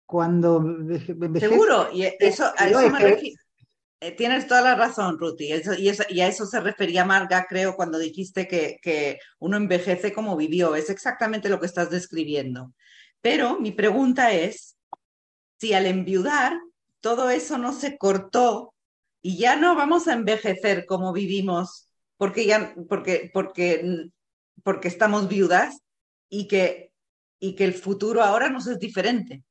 cuando 0.05 0.59
Seguro, 1.39 1.89
y 1.93 2.03
eso, 2.19 2.45
a 2.57 2.67
eso 2.67 2.89
me 2.89 3.21
eh, 4.01 4.11
Tienes 4.15 4.47
toda 4.47 4.61
la 4.61 4.73
razón, 4.73 5.19
Ruti, 5.19 5.51
y, 5.77 6.19
a 6.21 6.27
eso 6.27 6.47
se 6.47 6.59
refería 6.61 7.05
Marga, 7.05 7.45
creo, 7.47 7.75
cuando 7.75 7.99
dijiste 7.99 8.47
que, 8.47 8.79
que 8.81 9.19
uno 9.37 9.57
envejece 9.57 10.11
como 10.11 10.35
vivió. 10.35 10.73
Es 10.73 10.89
exactamente 10.89 11.47
lo 11.47 11.59
que 11.59 11.67
estás 11.67 11.91
describiendo. 11.91 12.73
Pero 13.21 13.59
mi 13.59 13.71
pregunta 13.71 14.31
es, 14.31 14.77
si 15.59 15.73
al 15.73 15.85
enviudar 15.85 16.57
todo 17.01 17.29
eso 17.29 17.59
no 17.59 17.71
se 17.71 17.97
cortó 17.99 18.73
y 19.21 19.37
ya 19.37 19.57
no 19.57 19.75
vamos 19.75 20.07
a 20.07 20.13
envejecer 20.13 20.85
como 20.87 21.13
vivimos 21.13 21.87
porque 22.17 22.45
ya 22.45 22.73
porque 22.89 23.29
porque 23.33 24.09
porque 24.63 24.87
estamos 24.87 25.27
viudas 25.27 25.81
y 26.29 26.47
que 26.47 26.89
y 27.39 27.55
que 27.55 27.63
el 27.63 27.73
futuro 27.73 28.21
ahora 28.21 28.49
nos 28.49 28.67
es 28.67 28.79
diferente 28.79 29.43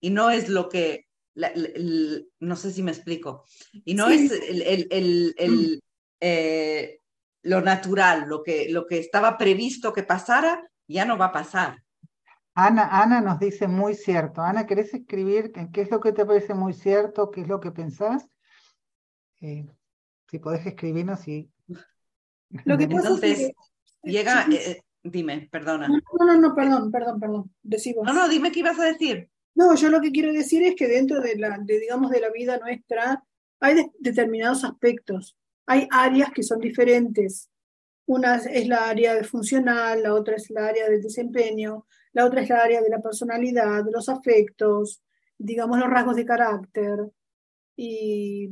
y 0.00 0.10
no 0.10 0.30
es 0.30 0.48
lo 0.48 0.68
que, 0.68 1.06
no 1.34 2.56
sé 2.56 2.72
si 2.72 2.82
me 2.82 2.90
explico, 2.90 3.44
y 3.84 3.94
no 3.94 4.08
es 4.08 4.32
el, 4.32 5.34
mm. 5.38 5.78
eh, 6.20 7.00
lo 7.42 7.60
natural, 7.60 8.26
lo 8.28 8.42
que, 8.42 8.70
lo 8.70 8.86
que 8.86 8.98
estaba 8.98 9.36
previsto 9.36 9.92
que 9.92 10.02
pasara, 10.02 10.68
ya 10.88 11.04
no 11.04 11.18
va 11.18 11.26
a 11.26 11.32
pasar. 11.32 11.82
Ana, 12.54 12.88
Ana 13.02 13.20
nos 13.20 13.38
dice 13.38 13.68
muy 13.68 13.94
cierto. 13.94 14.42
Ana, 14.42 14.66
¿querés 14.66 14.92
escribir 14.92 15.52
qué 15.72 15.82
es 15.82 15.90
lo 15.90 16.00
que 16.00 16.12
te 16.12 16.26
parece 16.26 16.52
muy 16.52 16.72
cierto? 16.72 17.30
¿Qué 17.30 17.42
es 17.42 17.48
lo 17.48 17.60
que 17.60 17.70
pensás? 17.70 18.26
Eh, 19.40 19.66
si 20.28 20.38
podés 20.38 20.66
escribirnos 20.66 21.26
y... 21.28 21.50
Lo 22.64 22.76
que 22.76 22.84
Entonces, 22.84 23.52
llega, 24.02 24.46
eh, 24.52 24.82
dime, 25.02 25.48
perdona. 25.50 25.88
No, 25.88 26.26
no, 26.26 26.36
no, 26.36 26.54
perdón, 26.54 26.90
perdón, 26.90 27.20
perdón. 27.20 27.50
No, 28.04 28.12
no, 28.12 28.28
dime 28.28 28.52
qué 28.52 28.60
ibas 28.60 28.78
a 28.78 28.84
decir. 28.84 29.28
No, 29.54 29.74
yo 29.74 29.90
lo 29.90 30.00
que 30.00 30.12
quiero 30.12 30.32
decir 30.32 30.62
es 30.62 30.74
que 30.74 30.88
dentro 30.88 31.20
de 31.20 31.36
la, 31.36 31.58
digamos, 31.58 32.10
de 32.10 32.20
la 32.20 32.30
vida 32.30 32.58
nuestra 32.58 33.24
hay 33.60 33.90
determinados 33.98 34.64
aspectos. 34.64 35.36
Hay 35.66 35.86
áreas 35.90 36.30
que 36.32 36.42
son 36.42 36.60
diferentes. 36.60 37.50
Una 38.06 38.36
es 38.36 38.66
la 38.66 38.88
área 38.88 39.22
funcional, 39.24 40.02
la 40.02 40.14
otra 40.14 40.36
es 40.36 40.50
la 40.50 40.66
área 40.66 40.88
del 40.88 41.02
desempeño, 41.02 41.86
la 42.12 42.24
otra 42.24 42.42
es 42.42 42.48
la 42.48 42.62
área 42.62 42.80
de 42.80 42.88
la 42.88 43.00
personalidad, 43.00 43.84
de 43.84 43.92
los 43.92 44.08
afectos. 44.08 45.02
digamos, 45.38 45.78
los 45.78 45.88
rasgos 45.88 46.16
de 46.16 46.24
carácter 46.26 46.98
y, 47.76 48.50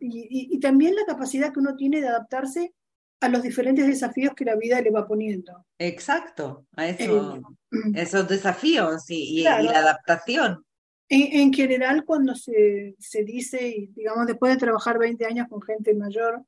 y, 0.00 0.60
también 0.60 0.94
la 0.94 1.04
capacidad 1.04 1.52
que 1.52 1.58
uno 1.58 1.74
tiene 1.74 2.00
de 2.00 2.08
adaptarse 2.08 2.74
a 3.20 3.28
los 3.28 3.42
diferentes 3.42 3.86
desafíos 3.86 4.34
que 4.34 4.44
la 4.44 4.56
vida 4.56 4.80
le 4.80 4.90
va 4.90 5.06
poniendo. 5.06 5.64
Exacto, 5.78 6.66
a 6.76 6.88
eso, 6.88 7.36
eh, 7.36 7.78
esos 7.94 8.28
desafíos 8.28 9.04
y, 9.08 9.42
la 9.42 9.56
adaptación. 9.56 10.64
En, 11.08 11.40
en, 11.40 11.52
general, 11.52 12.04
cuando 12.04 12.34
se, 12.34 12.94
se 12.98 13.24
dice, 13.24 13.88
digamos, 13.94 14.26
después 14.26 14.52
de 14.52 14.58
trabajar 14.58 14.98
20 14.98 15.24
años 15.24 15.46
con 15.48 15.62
gente 15.62 15.94
mayor, 15.94 16.44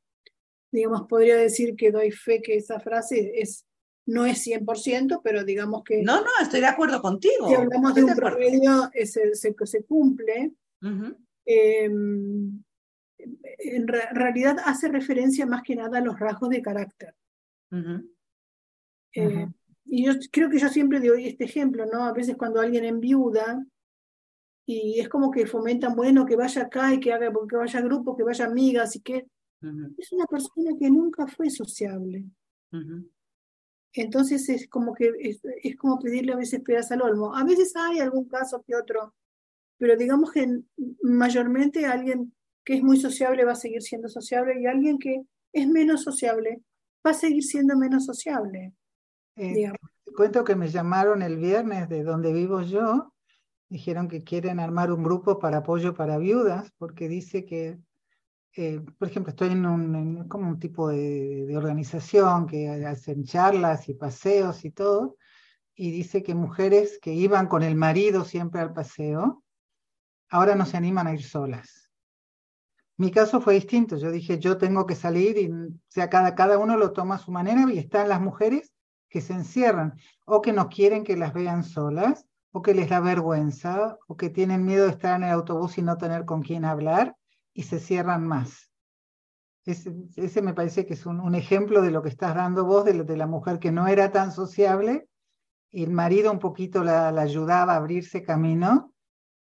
digamos, 0.71 1.07
podría 1.09 1.37
decir 1.37 1.75
que 1.77 1.91
doy 1.91 2.11
fe 2.11 2.43
que 2.43 2.57
esa 2.57 2.79
frase 2.79 3.33
es 3.41 3.65
no 4.07 4.27
es 4.27 4.45
100%, 4.47 5.21
pero 5.23 5.45
digamos 5.45 5.85
que... 5.85 6.03
No, 6.03 6.21
no, 6.21 6.31
estoy 6.43 6.61
de 6.61 6.67
acuerdo 6.67 7.01
contigo. 7.01 7.49
Si 7.49 7.55
hablamos 7.55 7.95
de 7.95 8.05
un 8.05 8.15
promedio, 8.15 8.91
se, 8.93 9.35
se, 9.35 9.55
se 9.65 9.85
cumple. 9.85 10.53
Em, 11.47 12.63
en 13.59 13.87
realidad 13.89 14.57
hace 14.65 14.89
referencia 14.89 15.47
más 15.47 15.63
que 15.63 15.77
nada 15.77 15.99
a 15.99 16.03
los 16.03 16.19
rasgos 16.19 16.51
de 16.51 16.63
carácter. 16.63 17.15
Eh, 19.15 19.47
y 19.87 20.05
yo 20.05 20.13
creo 20.31 20.49
que 20.49 20.59
yo 20.59 20.69
siempre 20.69 21.01
doy 21.01 21.27
este 21.27 21.45
ejemplo, 21.45 21.87
¿no? 21.87 22.05
A 22.05 22.13
veces 22.13 22.37
cuando 22.37 22.61
alguien 22.61 22.85
enviuda 22.85 23.65
y 24.67 25.01
es 25.01 25.09
como 25.09 25.31
que 25.31 25.47
fomentan, 25.47 25.97
bueno, 25.97 26.25
que 26.25 26.37
vaya 26.37 26.63
acá 26.63 26.95
y 26.95 27.01
que 27.01 27.13
haga, 27.13 27.33
que 27.49 27.57
vaya 27.57 27.79
a 27.81 27.83
grupo, 27.83 28.17
que 28.17 28.23
vaya 28.23 28.45
amigas 28.45 28.95
y 28.95 29.01
que 29.01 29.27
es 29.99 30.13
una 30.13 30.27
persona 30.27 30.71
que 30.79 30.91
nunca 30.91 31.27
fue 31.27 31.51
sociable. 31.51 32.25
Entonces 33.93 34.49
es 34.49 34.69
como 34.69 34.95
que 34.95 35.13
es, 35.19 35.77
como 35.77 35.99
pedirle 35.99 36.33
a 36.33 36.37
veces 36.37 36.61
peras 36.61 36.91
al 36.93 37.03
olmo. 37.03 37.35
A 37.35 37.45
veces 37.45 37.75
hay 37.75 37.99
algún 37.99 38.27
caso 38.27 38.63
que 38.63 38.77
otro, 38.77 39.15
pero 39.77 39.97
digamos 39.97 40.31
que 40.31 40.47
mayormente 41.03 41.85
alguien 41.85 42.33
que 42.65 42.75
es 42.75 42.83
muy 42.83 42.99
sociable 42.99 43.45
va 43.45 43.53
a 43.53 43.57
seguir 43.57 43.83
siendo 43.83 44.09
sociable 44.09 44.61
y 44.61 44.67
alguien 44.67 44.99
que 44.99 45.23
es 45.53 45.69
menos 45.69 46.03
sociable 46.03 46.63
va 47.07 47.13
a 47.13 47.15
seguir 47.15 47.43
siendo 47.43 47.77
menos 47.77 48.05
sociable. 48.05 48.73
Eh, 49.37 49.73
cuento 50.17 50.45
que 50.45 50.57
me 50.57 50.69
llamaron 50.69 51.23
el 51.23 51.39
viernes 51.39 51.89
de 51.89 52.03
donde 52.03 52.33
vivo 52.33 52.63
yo, 52.63 53.15
dijeron 53.69 54.09
que 54.09 54.23
quieren 54.23 54.61
armar 54.61 54.93
un 54.93 55.03
grupo 55.03 55.39
para 55.39 55.59
apoyo 55.59 55.95
para 55.95 56.19
viudas, 56.19 56.71
porque 56.79 57.09
dice 57.09 57.47
que 57.47 57.79
eh, 58.57 58.81
por 58.99 59.09
ejemplo, 59.09 59.31
estoy 59.31 59.51
en, 59.51 59.65
un, 59.65 60.29
como 60.29 60.49
un 60.49 60.59
tipo 60.59 60.89
de, 60.89 61.57
organización 61.57 62.47
que 62.47 62.69
hacen 62.85 63.25
charlas 63.25 63.89
y 63.89 63.95
paseos 63.95 64.65
y 64.65 64.71
todo, 64.71 65.17
y 65.75 65.91
dice 65.93 66.23
que 66.23 66.35
mujeres 66.35 66.99
que 67.01 67.13
iban 67.13 67.47
con 67.47 67.63
el 67.63 67.77
marido 67.77 68.25
siempre 68.25 68.61
al 68.61 68.73
paseo, 68.73 69.45
ahora 70.29 70.57
no 70.57 70.67
se 70.67 70.77
animan 70.77 71.07
a 71.07 71.15
ir 71.15 71.23
solas. 71.23 71.90
Mi 73.01 73.11
caso 73.11 73.41
fue 73.41 73.55
distinto, 73.55 73.97
yo 73.97 74.11
dije, 74.11 74.39
yo 74.39 74.59
tengo 74.59 74.85
que 74.85 74.95
salir 74.95 75.39
y 75.39 75.51
sea, 75.89 76.11
cada, 76.11 76.35
cada 76.35 76.59
uno 76.59 76.77
lo 76.77 76.93
toma 76.93 77.15
a 77.15 77.19
su 77.19 77.33
manera 77.33 77.65
y 77.73 77.79
están 77.79 78.11
las 78.11 78.21
mujeres 78.21 78.75
que 79.09 79.23
se 79.23 79.33
encierran 79.33 79.95
o 80.27 80.43
que 80.43 80.53
no 80.53 80.69
quieren 80.69 81.03
que 81.03 81.17
las 81.17 81.33
vean 81.33 81.65
solas 81.65 82.27
o 82.53 82.61
que 82.61 82.75
les 82.75 82.91
da 82.91 83.01
vergüenza 83.01 83.97
o 84.07 84.19
que 84.19 84.29
tienen 84.29 84.67
miedo 84.67 84.85
de 84.85 84.91
estar 84.91 85.17
en 85.17 85.25
el 85.25 85.31
autobús 85.31 85.79
y 85.79 85.83
no 85.83 85.97
tener 85.97 86.27
con 86.27 86.43
quién 86.43 86.67
hablar 86.67 87.17
y 87.55 87.63
se 87.63 87.81
cierran 87.81 88.27
más. 88.27 88.71
Ese, 89.65 90.43
me 90.43 90.53
parece 90.53 90.85
que 90.85 90.93
es 90.93 91.07
un, 91.07 91.35
ejemplo 91.35 91.81
de 91.81 91.93
lo 91.93 92.03
que 92.03 92.11
estás 92.11 92.35
dando 92.35 92.67
vos, 92.67 92.85
de, 92.85 93.17
la 93.17 93.27
mujer 93.27 93.61
que 93.61 93.73
no 93.73 93.89
era 93.89 94.13
tan 94.13 94.31
sociable 94.31 95.09
el 95.71 95.91
marido 95.91 96.31
un 96.31 96.39
poquito 96.39 96.85
la, 96.85 97.11
la 97.13 97.23
ayudaba 97.23 97.73
a 97.73 97.77
abrirse 97.77 98.23
camino 98.23 98.93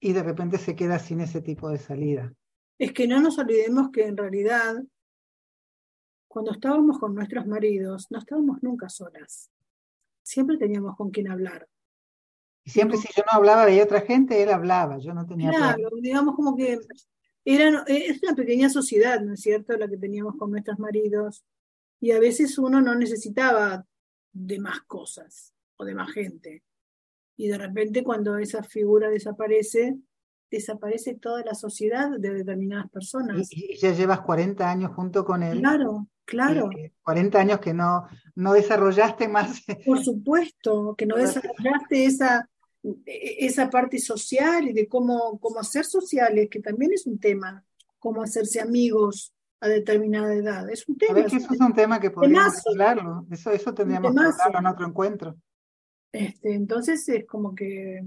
y 0.02 0.12
de 0.12 0.24
repente 0.24 0.58
se 0.58 0.76
queda 0.76 1.00
sin 1.00 1.22
ese 1.22 1.40
tipo 1.40 1.70
de 1.70 1.78
salida. 1.78 2.34
Es 2.80 2.94
que 2.94 3.08
no 3.08 3.20
nos 3.22 3.38
olvidemos 3.40 3.90
que 3.92 4.06
en 4.06 4.18
realidad, 4.18 4.76
cuando 6.28 6.52
estábamos 6.52 7.00
con 7.00 7.16
nuestros 7.16 7.48
maridos, 7.48 8.08
no 8.10 8.20
estábamos 8.20 8.62
nunca 8.62 8.90
solas. 8.90 9.50
Siempre 10.22 10.58
teníamos 10.58 10.96
con 10.96 11.10
quien 11.10 11.32
hablar. 11.32 11.68
Y 12.64 12.70
siempre 12.70 12.98
si 12.98 13.08
yo 13.16 13.24
no 13.26 13.38
hablaba 13.38 13.66
de 13.66 13.82
otra 13.82 14.02
gente, 14.02 14.44
él 14.44 14.50
hablaba, 14.50 14.98
yo 15.00 15.14
no 15.14 15.26
tenía 15.26 15.52
Claro, 15.52 15.90
digamos 16.02 16.36
como 16.36 16.56
que 16.56 16.80
era, 17.46 17.84
es 17.88 18.22
una 18.22 18.36
pequeña 18.36 18.70
sociedad, 18.70 19.22
¿no 19.22 19.34
es 19.34 19.40
cierto?, 19.40 19.78
la 19.78 19.88
que 19.88 19.98
teníamos 19.98 20.36
con 20.36 20.52
nuestros 20.52 20.78
maridos. 20.78 21.46
Y 22.02 22.12
a 22.12 22.20
veces 22.20 22.58
uno 22.58 22.82
no 22.82 22.94
necesitaba 22.94 23.86
de 24.34 24.60
más 24.60 24.82
cosas 24.82 25.54
o 25.78 25.86
de 25.86 25.96
más 25.96 26.12
gente. 26.12 26.64
Y 27.38 27.48
de 27.48 27.58
repente 27.58 28.04
cuando 28.04 28.38
esa 28.38 28.64
figura 28.64 29.10
desaparece, 29.10 29.98
desaparece 30.50 31.16
toda 31.16 31.44
la 31.44 31.54
sociedad 31.54 32.10
de 32.18 32.34
determinadas 32.34 32.90
personas. 32.90 33.48
Y, 33.52 33.78
ya 33.78 33.94
llevas 33.94 34.22
40 34.22 34.70
años 34.70 34.92
junto 34.96 35.26
con 35.26 35.44
él. 35.44 35.60
Claro, 35.60 36.08
claro. 36.26 36.70
40 37.04 37.40
años 37.40 37.60
que 37.60 37.74
no, 37.74 38.08
no 38.36 38.54
desarrollaste 38.54 39.28
más. 39.28 39.64
Por 39.86 40.04
supuesto, 40.04 40.96
que 40.98 41.06
no 41.06 41.16
desarrollaste 41.16 42.06
esa, 42.06 42.50
esa 43.06 43.70
parte 43.70 44.00
social 44.00 44.68
y 44.68 44.74
de 44.74 44.88
cómo, 44.88 45.40
cómo 45.40 45.60
hacer 45.60 45.86
sociales, 45.86 46.48
que 46.50 46.60
también 46.60 46.94
es 46.94 47.06
un 47.06 47.20
tema, 47.20 47.64
cómo 48.00 48.22
hacerse 48.22 48.62
amigos 48.62 49.34
a 49.60 49.68
determinada 49.68 50.34
edad. 50.34 50.70
Es 50.70 50.88
un 50.88 50.98
tema. 50.98 51.20
eso 51.20 51.38
es 51.38 51.60
un 51.60 51.74
tema 51.74 52.00
que 52.00 52.12
podríamos 52.12 52.66
hablarlo. 52.68 53.26
Eso, 53.32 53.52
eso 53.52 53.74
tendríamos 53.74 54.14
que 54.14 54.20
hablarlo 54.20 54.60
en 54.60 54.66
otro 54.68 54.88
encuentro. 54.88 55.36
Este, 56.12 56.54
entonces 56.54 57.08
es 57.10 57.26
como 57.26 57.54
que. 57.54 58.04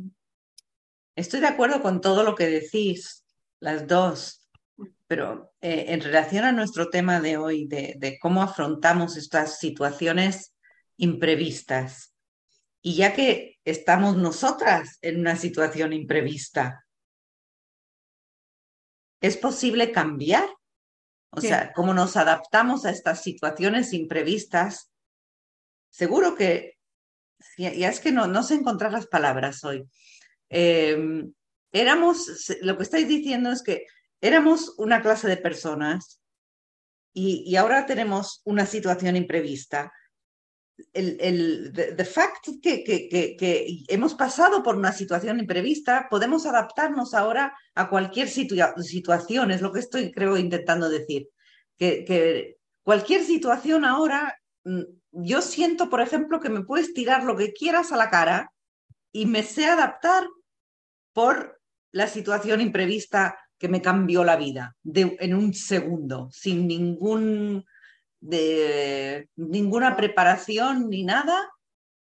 Estoy 1.17 1.41
de 1.41 1.49
acuerdo 1.49 1.83
con 1.83 2.01
todo 2.01 2.23
lo 2.23 2.35
que 2.35 2.47
decís, 2.47 3.25
las 3.59 3.87
dos, 3.87 4.49
pero 5.07 5.53
eh, 5.61 5.87
en 5.89 6.01
relación 6.01 6.45
a 6.45 6.53
nuestro 6.53 6.89
tema 6.89 7.21
de 7.21 7.37
hoy, 7.37 7.67
de, 7.67 7.95
de 7.99 8.19
cómo 8.19 8.43
afrontamos 8.43 9.17
estas 9.17 9.59
situaciones 9.59 10.55
imprevistas, 10.97 12.15
y 12.83 12.97
ya 12.97 13.15
que 13.15 13.59
estamos 13.65 14.17
nosotras 14.17 14.99
en 15.03 15.21
una 15.21 15.37
situación 15.37 15.93
imprevista, 15.93 16.87
¿es 19.21 19.37
posible 19.37 19.93
cambiar? 19.93 20.49
O 21.33 21.41
sea, 21.41 21.73
cómo 21.75 21.95
nos 21.95 22.17
adaptamos 22.17 22.85
a 22.85 22.91
estas 22.91 23.23
situaciones 23.23 23.93
imprevistas. 23.93 24.91
Seguro 25.91 26.35
que, 26.35 26.79
ya 27.57 27.89
es 27.89 28.01
que 28.01 28.11
no, 28.11 28.27
no 28.27 28.43
sé 28.43 28.55
encontrar 28.55 28.93
las 28.93 29.07
palabras 29.07 29.63
hoy. 29.63 29.89
Em, 30.51 31.33
éramos, 31.73 32.53
lo 32.61 32.77
que 32.77 32.83
estáis 32.83 33.09
diciendo 33.09 33.51
es 33.51 33.63
que 33.63 33.87
éramos 34.21 34.75
una 34.77 35.01
clase 35.01 35.29
de 35.29 35.39
personas 35.39 36.21
y, 37.15 37.43
y 37.47 37.57
ahora 37.57 37.87
tenemos 37.87 38.43
una 38.45 38.67
situación 38.67 39.17
imprevista 39.17 39.93
el, 40.93 41.17
el 41.21 41.73
the, 41.73 42.05
fact 42.05 42.49
que, 42.63 42.85
que, 42.85 43.09
que, 43.09 43.85
hemos 43.89 44.15
pasado 44.15 44.63
por 44.63 44.77
una 44.77 44.93
situación 44.93 45.39
imprevista, 45.39 46.09
podemos 46.11 46.47
adaptarnos 46.47 47.15
ahora 47.15 47.57
a 47.75 47.89
cualquier 47.89 48.29
situación, 48.29 49.51
es 49.51 49.61
lo 49.61 49.73
que 49.73 49.81
estoy, 49.81 50.11
creo, 50.13 50.37
intentando 50.37 50.89
decir. 50.89 51.29
Que, 51.79 52.05
que 52.05 52.57
cualquier 52.83 53.25
situación 53.25 53.85
ahora, 53.85 54.39
mm, 54.65 54.83
yo 55.13 55.43
siento, 55.43 55.89
por 55.89 56.01
ejemplo, 56.01 56.41
que 56.41 56.51
me 56.51 56.65
puedes 56.65 56.93
tirar 56.93 57.25
lo 57.25 57.37
que 57.37 57.53
quieras 57.53 57.93
a 57.93 57.97
la 57.97 58.11
cara 58.11 58.53
y 59.13 59.27
me 59.27 59.43
sé 59.43 59.67
adaptar 59.67 60.27
por 61.13 61.61
la 61.93 62.07
situación 62.07 62.61
imprevista 62.61 63.39
que 63.59 63.69
me 63.69 63.83
cambió 63.83 64.25
la 64.25 64.37
vida 64.37 64.77
de, 64.83 65.17
en 65.21 65.35
un 65.35 65.53
segundo, 65.53 66.29
sin 66.33 66.67
ningún 66.67 67.65
de 68.21 69.29
ninguna 69.37 69.97
preparación 69.97 70.91
ni 70.91 71.05
nada, 71.05 71.51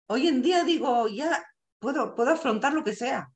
hoy 0.08 0.26
en 0.26 0.42
día 0.42 0.64
digo, 0.64 1.06
ya 1.08 1.44
puedo, 1.78 2.14
puedo 2.14 2.30
afrontar 2.30 2.74
lo 2.74 2.82
que 2.82 2.94
sea. 2.94 3.30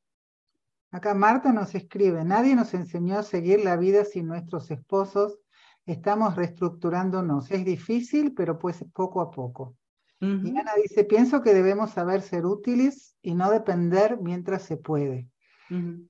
Acá 0.90 1.14
Marta 1.14 1.52
nos 1.52 1.74
escribe, 1.74 2.24
nadie 2.24 2.54
nos 2.54 2.74
enseñó 2.74 3.18
a 3.18 3.22
seguir 3.22 3.64
la 3.64 3.76
vida 3.76 4.04
sin 4.04 4.26
nuestros 4.26 4.70
esposos, 4.70 5.38
estamos 5.86 6.36
reestructurándonos, 6.36 7.50
es 7.50 7.64
difícil, 7.64 8.34
pero 8.34 8.58
pues 8.58 8.84
poco 8.92 9.20
a 9.20 9.30
poco. 9.30 9.76
Y 10.20 10.56
Ana 10.56 10.74
dice, 10.80 11.02
pienso 11.02 11.42
que 11.42 11.52
debemos 11.52 11.90
saber 11.90 12.22
ser 12.22 12.46
útiles 12.46 13.16
y 13.22 13.34
no 13.34 13.50
depender 13.50 14.18
mientras 14.20 14.62
se 14.62 14.76
puede. 14.76 15.26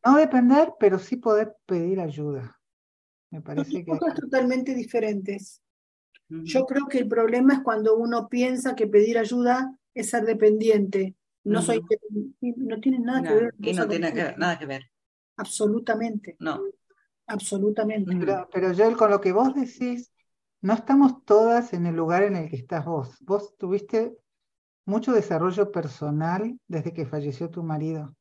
No 0.05 0.16
depender, 0.16 0.75
pero 0.81 0.98
sí 0.98 1.16
poder 1.16 1.57
pedir 1.66 2.01
ayuda. 2.01 2.61
Me 3.31 3.40
parece 3.40 3.85
que... 3.85 3.87
Cosas 3.87 4.18
totalmente 4.18 4.75
diferentes. 4.75 5.62
Yo 6.29 6.66
creo 6.66 6.87
que 6.87 6.98
el 6.98 7.09
problema 7.09 7.55
es 7.55 7.61
cuando 7.61 7.96
uno 7.96 8.29
piensa 8.29 8.75
que 8.75 8.87
pedir 8.87 9.18
ayuda 9.18 9.77
es 9.94 10.11
ser 10.11 10.25
dependiente. 10.25 11.14
No 11.44 11.61
soy 11.61 11.83
no 12.40 12.81
tiene 12.81 12.98
nada 13.01 13.22
que 13.22 13.35
ver. 13.35 13.55
Y 13.59 13.72
no 13.75 13.88
tiene 13.88 14.35
nada 14.37 14.59
que 14.59 14.66
ver. 14.66 14.90
Absolutamente. 15.37 16.37
No. 16.38 16.61
Absolutamente. 17.27 18.14
Pero, 18.18 18.48
pero 18.53 18.75
Joel, 18.75 18.96
con 18.96 19.11
lo 19.11 19.20
que 19.20 19.33
vos 19.33 19.55
decís, 19.55 20.12
no 20.61 20.75
estamos 20.75 21.25
todas 21.25 21.72
en 21.72 21.87
el 21.87 21.96
lugar 21.96 22.22
en 22.22 22.37
el 22.37 22.48
que 22.48 22.57
estás 22.57 22.85
vos. 22.85 23.16
Vos 23.20 23.57
tuviste 23.57 24.16
mucho 24.87 25.12
desarrollo 25.12 25.70
personal 25.70 26.59
desde 26.66 26.92
que 26.92 27.07
falleció 27.07 27.51
tu 27.51 27.62
marido. 27.62 28.14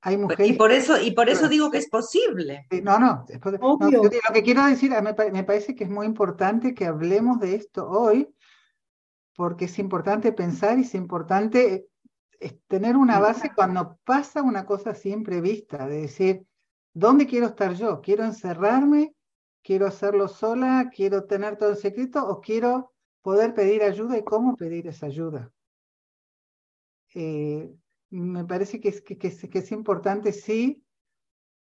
Hay 0.00 0.16
mujeres. 0.16 0.48
Y 0.48 0.52
por 0.54 0.70
eso, 0.70 1.00
y 1.00 1.10
por 1.10 1.28
eso 1.28 1.48
digo 1.48 1.70
que 1.70 1.78
es 1.78 1.88
posible. 1.88 2.66
No, 2.82 2.98
no, 2.98 3.24
lo 3.28 4.32
que 4.32 4.42
quiero 4.42 4.64
decir, 4.66 4.92
me, 5.02 5.44
parece 5.44 5.74
que 5.74 5.84
es 5.84 5.90
muy 5.90 6.06
importante 6.06 6.74
que 6.74 6.86
hablemos 6.86 7.40
de 7.40 7.56
esto 7.56 7.88
hoy, 7.88 8.28
porque 9.34 9.66
es 9.66 9.78
importante 9.78 10.32
pensar 10.32 10.78
y 10.78 10.82
es 10.82 10.94
importante 10.94 11.88
eh, 12.40 12.58
tener 12.68 12.96
una 12.96 13.18
base 13.18 13.52
cuando 13.54 13.98
pasa 14.04 14.42
una 14.42 14.66
cosa 14.66 14.94
siempre 14.94 15.40
vista, 15.40 15.86
de 15.86 16.02
decir, 16.02 16.46
¿dónde 16.92 17.26
quiero 17.26 17.46
estar 17.46 17.74
yo? 17.74 18.00
¿Quiero 18.00 18.24
encerrarme? 18.24 19.14
¿Quiero 19.62 19.86
hacerlo 19.86 20.28
sola? 20.28 20.90
¿Quiero 20.94 21.24
tener 21.24 21.56
todo 21.56 21.70
el 21.70 21.76
secreto? 21.76 22.26
¿O 22.26 22.40
quiero 22.40 22.92
poder 23.22 23.52
pedir 23.54 23.82
ayuda 23.82 24.16
y 24.16 24.24
cómo 24.24 24.56
pedir 24.56 24.86
esa 24.86 25.06
ayuda? 25.06 25.50
Eh, 27.14 27.74
me 28.10 28.44
parece 28.44 28.80
que 28.80 28.88
es, 28.88 29.02
que, 29.02 29.18
que, 29.18 29.28
es 29.28 29.72
importante, 29.72 30.32
sí, 30.32 30.84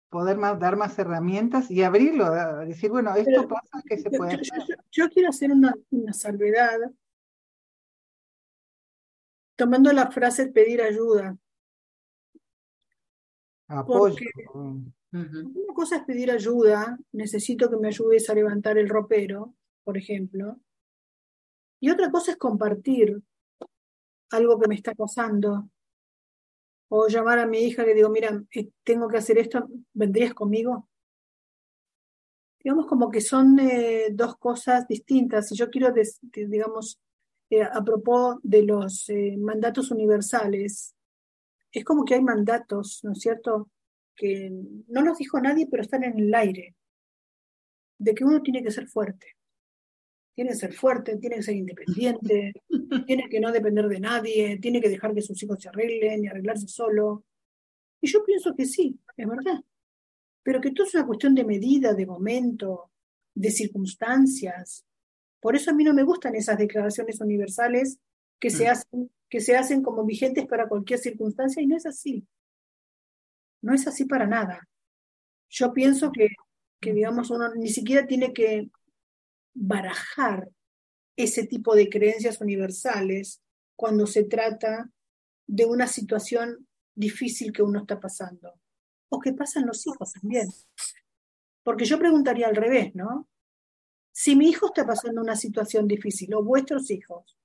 poder 0.09 0.37
más, 0.37 0.59
dar 0.59 0.77
más 0.77 0.97
herramientas 0.97 1.69
y 1.69 1.83
abrirlo, 1.83 2.31
decir, 2.65 2.89
bueno, 2.89 3.15
esto 3.15 3.47
pasa, 3.47 3.81
que 3.85 3.97
se 3.97 4.09
puede 4.09 4.35
hacer? 4.35 4.77
Yo, 4.91 5.09
quiero 5.09 5.29
hacer 5.29 5.51
una, 5.51 5.73
una, 5.89 6.13
salvedad, 6.13 6.79
tomando 9.55 9.91
la 9.91 10.11
frase 10.11 10.47
pedir 10.47 10.81
ayuda. 10.81 11.37
Apoyo. 13.67 14.25
Una 15.13 15.73
cosa 15.73 15.97
es 15.97 16.03
pedir 16.03 16.31
ayuda, 16.31 16.97
necesito 17.11 17.69
que 17.69 17.77
me 17.77 17.89
ayudes 17.89 18.29
a 18.29 18.33
levantar 18.33 18.77
el 18.77 18.87
ropero, 18.87 19.53
por 19.83 19.97
ejemplo. 19.97 20.59
Y 21.81 21.89
otra 21.89 22.09
cosa 22.09 22.31
es 22.31 22.37
compartir 22.37 23.21
algo 24.29 24.59
que 24.59 24.67
me 24.67 24.75
está 24.75 24.93
pasando 24.93 25.69
o 26.93 27.07
llamar 27.07 27.39
a 27.39 27.47
mi 27.47 27.59
hija 27.59 27.85
que 27.85 27.93
digo, 27.93 28.09
mira, 28.09 28.43
eh, 28.53 28.69
tengo 28.83 29.07
que 29.07 29.15
hacer 29.15 29.37
esto, 29.37 29.65
¿vendrías 29.93 30.33
conmigo? 30.33 30.89
Digamos 32.61 32.85
como 32.85 33.09
que 33.09 33.21
son 33.21 33.57
eh, 33.59 34.09
dos 34.11 34.35
cosas 34.37 34.89
distintas. 34.89 35.49
Y 35.53 35.55
yo 35.55 35.69
quiero, 35.69 35.93
digamos, 36.33 36.99
eh, 37.49 37.63
a 37.63 37.81
propósito 37.81 38.41
de 38.43 38.63
los 38.63 39.09
mandatos 39.37 39.89
universales, 39.91 40.93
es 41.71 41.85
como 41.85 42.03
que 42.03 42.15
hay 42.15 42.21
mandatos, 42.21 42.99
¿no 43.03 43.13
es 43.13 43.19
cierto? 43.19 43.69
Que 44.13 44.51
no 44.87 45.01
los 45.01 45.17
dijo 45.17 45.39
nadie, 45.39 45.67
pero 45.71 45.83
están 45.83 46.03
en 46.03 46.19
el 46.19 46.35
aire, 46.35 46.75
de 47.99 48.13
que 48.13 48.25
uno 48.25 48.41
tiene 48.41 48.61
que 48.61 48.71
ser 48.71 48.87
fuerte 48.87 49.37
tiene 50.41 50.53
que 50.53 50.59
ser 50.59 50.73
fuerte, 50.73 51.17
tiene 51.17 51.35
que 51.35 51.43
ser 51.43 51.55
independiente, 51.55 52.53
tiene 53.05 53.29
que 53.29 53.39
no 53.39 53.51
depender 53.51 53.87
de 53.87 53.99
nadie, 53.99 54.57
tiene 54.59 54.81
que 54.81 54.89
dejar 54.89 55.13
que 55.13 55.21
sus 55.21 55.41
hijos 55.43 55.61
se 55.61 55.69
arreglen 55.69 56.23
y 56.23 56.27
arreglarse 56.27 56.67
solo. 56.67 57.25
Y 58.01 58.07
yo 58.07 58.23
pienso 58.23 58.55
que 58.55 58.65
sí, 58.65 58.99
es 59.15 59.27
verdad. 59.27 59.59
Pero 60.41 60.59
que 60.59 60.71
todo 60.71 60.87
es 60.87 60.95
una 60.95 61.05
cuestión 61.05 61.35
de 61.35 61.45
medida, 61.45 61.93
de 61.93 62.07
momento, 62.07 62.89
de 63.35 63.51
circunstancias. 63.51 64.83
Por 65.39 65.55
eso 65.55 65.69
a 65.69 65.73
mí 65.75 65.83
no 65.83 65.93
me 65.93 66.01
gustan 66.01 66.33
esas 66.33 66.57
declaraciones 66.57 67.21
universales 67.21 67.99
que 68.39 68.49
se 68.49 68.65
mm. 68.65 68.71
hacen, 68.71 69.11
que 69.29 69.41
se 69.41 69.55
hacen 69.55 69.83
como 69.83 70.03
vigentes 70.03 70.47
para 70.47 70.67
cualquier 70.67 70.97
circunstancia 70.97 71.61
y 71.61 71.67
no 71.67 71.77
es 71.77 71.85
así. 71.85 72.25
No 73.61 73.75
es 73.75 73.85
así 73.85 74.05
para 74.05 74.25
nada. 74.25 74.67
Yo 75.49 75.71
pienso 75.71 76.11
que, 76.11 76.29
que 76.79 76.93
digamos, 76.93 77.29
uno 77.29 77.53
ni 77.53 77.69
siquiera 77.69 78.07
tiene 78.07 78.33
que 78.33 78.71
barajar 79.53 80.49
ese 81.15 81.45
tipo 81.45 81.75
de 81.75 81.89
creencias 81.89 82.41
universales 82.41 83.41
cuando 83.75 84.07
se 84.07 84.23
trata 84.23 84.89
de 85.47 85.65
una 85.65 85.87
situación 85.87 86.67
difícil 86.95 87.51
que 87.51 87.63
uno 87.63 87.79
está 87.81 87.99
pasando. 87.99 88.59
O 89.09 89.19
que 89.19 89.33
pasan 89.33 89.65
los 89.65 89.85
hijos 89.85 90.13
también. 90.13 90.47
Porque 91.63 91.85
yo 91.85 91.99
preguntaría 91.99 92.47
al 92.47 92.55
revés, 92.55 92.95
¿no? 92.95 93.27
Si 94.13 94.35
mi 94.35 94.49
hijo 94.49 94.67
está 94.67 94.85
pasando 94.85 95.21
una 95.21 95.35
situación 95.35 95.87
difícil, 95.87 96.33
o 96.33 96.43
vuestros 96.43 96.89
hijos, 96.91 97.37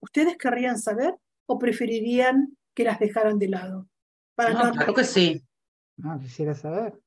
¿ustedes 0.00 0.36
querrían 0.36 0.78
saber 0.78 1.14
o 1.46 1.58
preferirían 1.58 2.56
que 2.74 2.84
las 2.84 2.98
dejaran 2.98 3.38
de 3.38 3.48
lado? 3.48 3.88
Para 4.34 4.52
no, 4.52 4.72
claro 4.72 4.94
que 4.94 5.04
sí. 5.04 5.42
No, 5.96 6.18
quisiera 6.18 6.54
saber. 6.54 6.98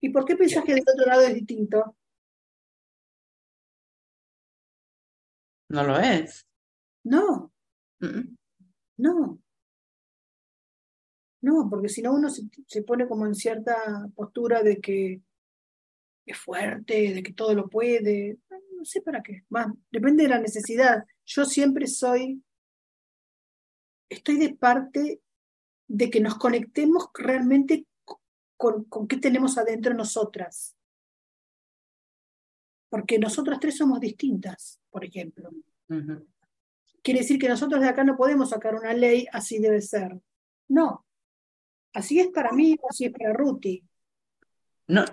¿Y 0.00 0.10
por 0.10 0.24
qué 0.24 0.36
pensás 0.36 0.64
que 0.64 0.74
del 0.74 0.82
otro 0.82 1.06
lado 1.06 1.22
es 1.22 1.34
distinto? 1.34 1.96
No 5.68 5.84
lo 5.84 5.98
es. 5.98 6.46
No. 7.04 7.52
No. 8.96 9.38
No, 11.40 11.68
porque 11.70 11.88
si 11.88 12.02
no 12.02 12.14
uno 12.14 12.28
se, 12.28 12.82
pone 12.82 13.06
como 13.06 13.26
en 13.26 13.34
cierta 13.34 13.76
postura 14.14 14.62
de 14.62 14.80
que 14.80 15.20
es 16.24 16.38
fuerte, 16.38 17.14
de 17.14 17.22
que 17.22 17.32
todo 17.32 17.54
lo 17.54 17.68
puede. 17.68 18.38
No 18.76 18.84
sé 18.84 19.00
para 19.00 19.22
qué. 19.22 19.44
depende 19.90 20.24
de 20.24 20.28
la 20.28 20.40
necesidad. 20.40 21.04
Yo 21.24 21.44
siempre 21.44 21.86
soy, 21.86 22.42
estoy 24.08 24.38
de 24.38 24.54
parte 24.54 25.20
de 25.88 26.10
que 26.10 26.20
nos 26.20 26.36
conectemos 26.36 27.08
realmente 27.14 27.86
con, 28.56 28.84
con 28.84 29.06
qué 29.06 29.18
tenemos 29.18 29.58
adentro 29.58 29.94
nosotras 29.94 30.75
porque 32.96 33.18
nosotras 33.18 33.60
tres 33.60 33.76
somos 33.76 34.00
distintas, 34.00 34.80
por 34.88 35.04
ejemplo. 35.04 35.50
Quiere 37.02 37.20
decir 37.20 37.38
que 37.38 37.46
nosotros 37.46 37.82
de 37.82 37.90
acá 37.90 38.04
no 38.04 38.16
podemos 38.16 38.48
sacar 38.48 38.74
una 38.74 38.94
ley, 38.94 39.26
así 39.32 39.58
debe 39.58 39.82
ser. 39.82 40.18
No. 40.68 41.04
Así 41.92 42.20
es 42.20 42.28
para 42.28 42.52
mí, 42.52 42.74
así 42.88 43.04
es 43.04 43.12
para 43.12 43.34
Ruti. 43.34 43.84
No, 44.86 45.04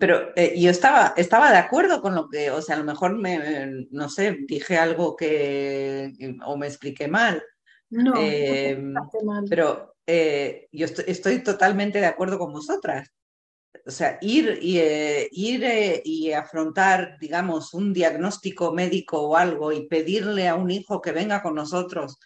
pero 0.00 0.32
eh, 0.34 0.60
yo 0.60 0.68
estaba, 0.68 1.14
estaba 1.16 1.52
de 1.52 1.58
acuerdo 1.58 2.02
con 2.02 2.16
lo 2.16 2.28
que, 2.28 2.50
o 2.50 2.60
sea, 2.60 2.74
a 2.74 2.80
lo 2.80 2.84
mejor 2.84 3.16
me, 3.16 3.86
no 3.92 4.08
sé, 4.08 4.38
dije 4.48 4.76
algo 4.76 5.14
que, 5.14 6.12
o 6.44 6.56
me 6.56 6.66
expliqué 6.66 7.06
mal. 7.06 7.40
No, 7.88 8.14
em, 8.20 8.94
mal. 9.24 9.44
pero 9.48 9.94
eh, 10.08 10.66
yo 10.72 10.86
estoy, 10.86 11.44
totalmente 11.44 12.00
de 12.00 12.06
acuerdo 12.06 12.36
con 12.36 12.52
vosotras 12.52 13.12
o 13.88 13.90
sea, 13.90 14.18
ir 14.20 14.58
y, 14.60 14.78
eh, 14.78 15.28
ir, 15.32 15.64
eh, 15.64 16.02
y 16.04 16.32
afrontar, 16.32 17.16
digamos, 17.18 17.72
un 17.72 17.94
diagnóstico 17.94 18.70
médico 18.74 19.22
o 19.22 19.36
algo 19.36 19.72
y 19.72 19.88
pedirle 19.88 20.46
a 20.46 20.56
un 20.56 20.70
hijo 20.70 21.00
que 21.00 21.12
venga 21.12 21.42
con 21.42 21.54
nosotros 21.54 22.18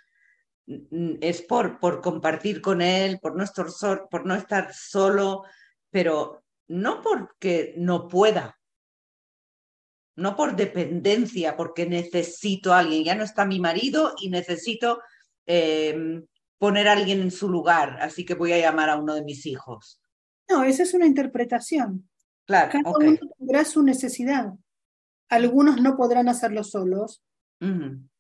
es 0.67 1.43
por, 1.43 1.79
por 1.79 2.01
compartir 2.01 2.61
con 2.61 2.83
él, 2.83 3.21
por 3.21 3.35
por 4.11 4.27
no 4.27 4.35
estar 4.35 4.75
solo, 4.75 5.45
pero 5.91 6.43
no 6.67 7.01
porque 7.01 7.75
no 7.77 8.09
pueda, 8.09 8.59
no 10.17 10.35
por 10.35 10.57
dependencia, 10.57 11.57
porque 11.57 11.87
necesito 11.87 12.73
a 12.73 12.81
alguien. 12.81 13.05
Ya 13.05 13.15
no 13.15 13.23
está 13.23 13.45
mi 13.45 13.61
marido 13.61 14.15
y 14.21 14.31
necesito 14.31 15.01
em, 15.47 16.27
poner 16.59 16.89
a 16.89 16.93
alguien 16.93 17.21
en 17.21 17.31
su 17.31 17.49
lugar, 17.49 17.99
así 18.01 18.25
que 18.25 18.35
voy 18.35 18.53
a 18.53 18.59
llamar 18.59 18.91
a 18.91 18.97
uno 18.97 19.15
de 19.15 19.23
mis 19.23 19.47
hijos. 19.47 20.02
No, 20.53 20.65
esa 20.65 20.83
es 20.83 20.93
una 20.93 21.07
interpretación. 21.07 22.09
Claro, 22.47 22.73
Cada 22.73 22.91
uno 22.91 23.19
tendrá 23.39 23.65
su 23.65 23.83
necesidad. 23.83 24.53
Algunos 25.31 25.81
no 25.81 25.97
podrán 25.97 26.29
hacerlo 26.29 26.63
solos 26.63 27.23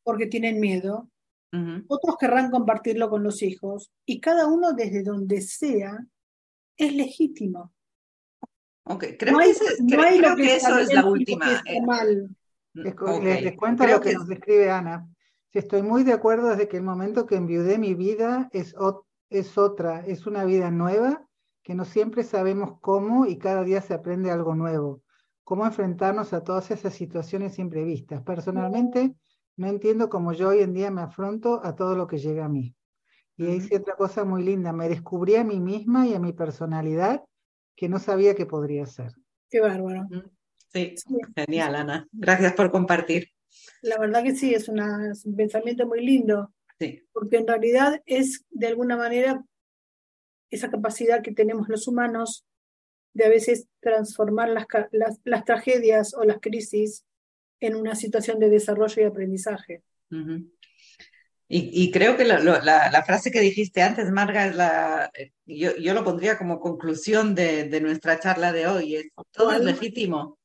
porque 0.03 0.27
tienen 0.27 0.61
miedo. 0.61 1.11
Otros 1.88 2.16
querrán 2.18 2.51
compartirlo 2.51 3.11
con 3.11 3.23
los 3.23 3.42
hijos. 3.42 3.92
Y 4.07 4.21
cada 4.21 4.47
uno 4.47 4.73
desde 4.73 5.03
donde 5.03 5.42
sea 5.42 5.99
es 6.77 6.95
legítimo. 6.95 7.75
Okay. 8.85 9.16
Creo, 9.16 9.38
que, 9.38 10.57
eso 10.57 10.79
es 10.79 10.92
la 10.92 11.05
última. 11.05 11.62
Eh, 11.66 11.81
les, 12.75 13.57
cuento 13.57 13.87
lo 13.87 14.01
que, 14.01 14.14
nos 14.14 14.27
describe 14.27 14.71
Ana. 14.71 15.07
Estoy 15.53 15.83
muy 15.83 16.03
de 16.03 16.14
acuerdo 16.14 16.49
desde 16.49 16.68
que 16.68 16.79
el 16.79 16.83
momento 16.83 17.27
que 17.27 17.37
enviudé 17.37 17.79
mi 17.79 17.95
vida 17.95 18.49
es, 18.53 18.75
es 19.29 19.59
otra, 19.59 20.01
es 20.07 20.27
una 20.27 20.45
vida 20.45 20.71
nueva 20.71 21.29
que 21.62 21.75
no 21.75 21.85
siempre 21.85 22.25
sabemos 22.25 22.79
cómo 22.81 23.27
y 23.27 23.38
cada 23.38 23.62
día 23.62 23.81
se 23.81 23.94
aprende 23.94 24.31
algo 24.31 24.55
nuevo, 24.55 25.03
cómo 25.44 25.64
enfrentarnos 25.66 26.33
a 26.33 26.42
todas 26.42 26.70
esas 26.70 26.94
situaciones 26.94 27.59
imprevistas. 27.59 28.22
Personalmente, 28.22 29.14
no 29.57 29.68
entiendo 29.68 30.09
cómo 30.09 30.33
yo 30.33 30.48
hoy 30.48 30.61
en 30.61 30.75
día 30.75 30.90
me 30.90 31.03
afronto 31.03 31.61
a 31.64 31.75
todo 31.75 31.96
lo 31.96 32.07
que 32.07 32.18
llega 32.18 32.46
a 32.46 32.48
mí. 32.48 32.75
Y 33.37 33.46
hice 33.46 33.77
otra 33.77 33.96
cosa 33.96 34.25
muy 34.25 34.42
linda, 34.42 34.72
me 34.72 34.88
descubrí 34.88 35.37
a 35.37 35.44
mí 35.44 35.59
misma 35.59 36.07
y 36.07 36.14
a 36.14 36.20
mi 36.20 36.33
personalidad 36.33 37.22
que 37.75 37.88
no 37.88 37.98
sabía 37.98 38.35
que 38.35 38.46
podría 38.46 38.87
ser. 38.87 39.12
Qué 39.48 39.61
bárbaro. 39.61 40.07
Sí, 40.72 40.94
genial, 41.37 41.75
Ana. 41.75 42.09
Gracias 42.12 42.53
por 42.55 42.70
compartir. 42.70 43.29
La 43.83 43.98
verdad 43.98 44.22
que 44.22 44.35
sí, 44.35 44.55
es, 44.55 44.68
es 44.68 45.27
un 45.27 45.37
pensamiento 45.37 45.87
muy 45.87 46.05
lindo. 46.05 46.53
Sí. 46.79 47.03
Porque 47.12 47.37
en 47.38 47.46
realidad 47.46 48.01
es 48.07 48.44
de 48.51 48.66
alguna 48.68 48.96
manera 48.96 49.44
esa 50.52 50.70
capacidad 50.70 51.22
que 51.22 51.32
tenemos 51.32 51.68
los 51.68 51.88
humanos 51.88 52.44
de 53.14 53.24
a 53.24 53.28
veces 53.28 53.66
transformar 53.80 54.50
las, 54.50 54.66
las, 55.24 55.44
tragedias 55.44 56.14
o 56.14 56.24
las 56.24 56.38
crisis 56.40 57.04
en 57.60 57.74
una 57.74 57.94
situación 57.94 58.38
de 58.38 58.50
desarrollo 58.50 59.02
y 59.02 59.06
aprendizaje. 59.06 59.82
Y, 61.48 61.90
creo 61.90 62.16
que 62.16 62.24
la, 62.24 63.04
frase 63.04 63.30
que 63.30 63.40
dijiste 63.40 63.82
antes, 63.82 64.10
Marga, 64.10 64.46
es 64.46 64.56
la, 64.56 65.10
yo, 65.44 65.76
yo 65.76 65.92
lo 65.94 66.04
pondría 66.04 66.38
como 66.38 66.60
conclusión 66.60 67.34
de, 67.34 67.64
de, 67.64 67.80
nuestra 67.80 68.18
charla 68.18 68.52
de 68.52 68.66
hoy. 68.66 68.96
Es, 68.96 69.06
todo 69.30 69.52
es 69.52 69.60
legítimo. 69.60 70.38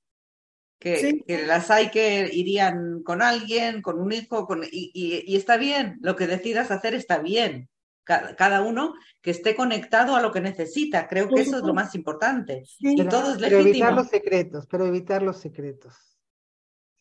Que, 0.79 1.23
que, 1.25 1.45
las 1.47 1.71
hay 1.71 1.89
que 1.89 2.29
irían 2.31 3.01
con 3.03 3.21
alguien, 3.21 3.81
con 3.81 3.99
un 3.99 4.11
hijo, 4.11 4.45
con, 4.45 4.63
y, 4.63 4.91
y, 4.93 5.35
está 5.35 5.57
bien, 5.57 5.97
lo 6.01 6.15
que 6.15 6.27
decidas 6.27 6.71
hacer 6.71 6.93
está 6.93 7.19
bien. 7.19 7.69
Cada, 8.07 8.61
uno 8.61 8.93
que 9.21 9.31
esté 9.31 9.53
conectado 9.53 10.15
a 10.15 10.21
lo 10.21 10.31
que 10.31 10.39
necesita. 10.39 11.07
Creo 11.07 11.27
que 11.27 11.41
eso 11.41 11.57
es 11.57 11.63
lo 11.63 11.73
más 11.73 11.93
importante. 11.93 12.63
y 12.79 13.03
todo 13.05 13.33
es 13.33 13.41
legítimo. 13.41 13.49
Pero 13.49 13.59
evitar 13.59 13.93
los 13.93 14.07
secretos, 14.07 14.67
pero 14.67 14.85
evitar 14.85 15.21
los 15.21 15.37
secretos. 15.37 15.93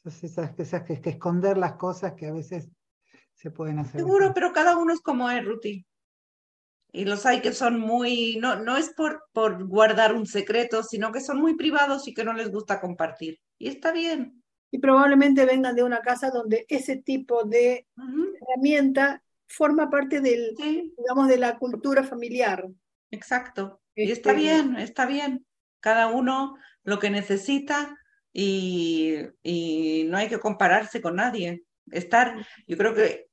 Esas, 0.04 0.58
esas, 0.58 0.82
que, 0.82 1.00
que 1.00 1.10
esconder 1.10 1.58
las 1.58 1.74
cosas 1.74 2.14
que 2.14 2.26
a 2.26 2.32
veces 2.32 2.68
se 3.34 3.50
pueden 3.50 3.78
hacer. 3.78 4.00
Seguro, 4.00 4.32
pero 4.34 4.52
cada 4.52 4.76
uno 4.76 4.92
es 4.92 5.00
como 5.00 5.30
es, 5.30 5.44
Ruti. 5.44 5.86
Y 6.92 7.04
los 7.04 7.26
hay 7.26 7.40
que 7.40 7.52
son 7.52 7.78
muy, 7.78 8.38
no, 8.40 8.56
no 8.56 8.76
es 8.76 8.90
por, 8.90 9.24
por 9.32 9.66
guardar 9.66 10.14
un 10.14 10.26
secreto, 10.26 10.82
sino 10.82 11.12
que 11.12 11.20
son 11.20 11.38
muy 11.38 11.54
privados 11.54 12.08
y 12.08 12.14
que 12.14 12.24
no 12.24 12.32
les 12.32 12.50
gusta 12.50 12.80
compartir. 12.80 13.38
Y 13.58 13.68
está 13.68 13.92
bien. 13.92 14.42
Y 14.70 14.78
probablemente 14.78 15.44
vengan 15.44 15.76
de 15.76 15.82
una 15.82 16.00
casa 16.00 16.30
donde 16.30 16.66
ese 16.68 16.96
tipo 16.96 17.44
de 17.44 17.86
herramienta 18.40 19.22
forma 19.46 19.90
parte 19.90 20.20
del, 20.20 20.54
digamos, 20.56 21.28
de 21.28 21.38
la 21.38 21.58
cultura 21.58 22.02
familiar. 22.02 22.66
Exacto. 23.10 23.80
Y 23.94 24.10
está 24.10 24.30
este, 24.30 24.42
bien, 24.42 24.76
está 24.76 25.06
bien. 25.06 25.46
Cada 25.80 26.08
uno 26.08 26.56
lo 26.82 26.98
que 26.98 27.10
necesita 27.10 27.96
y, 28.32 29.16
y 29.42 30.04
no 30.08 30.18
hay 30.18 30.28
que 30.28 30.38
compararse 30.38 31.00
con 31.00 31.16
nadie. 31.16 31.64
Estar, 31.90 32.46
yo 32.66 32.76
creo 32.76 32.94
que 32.94 33.28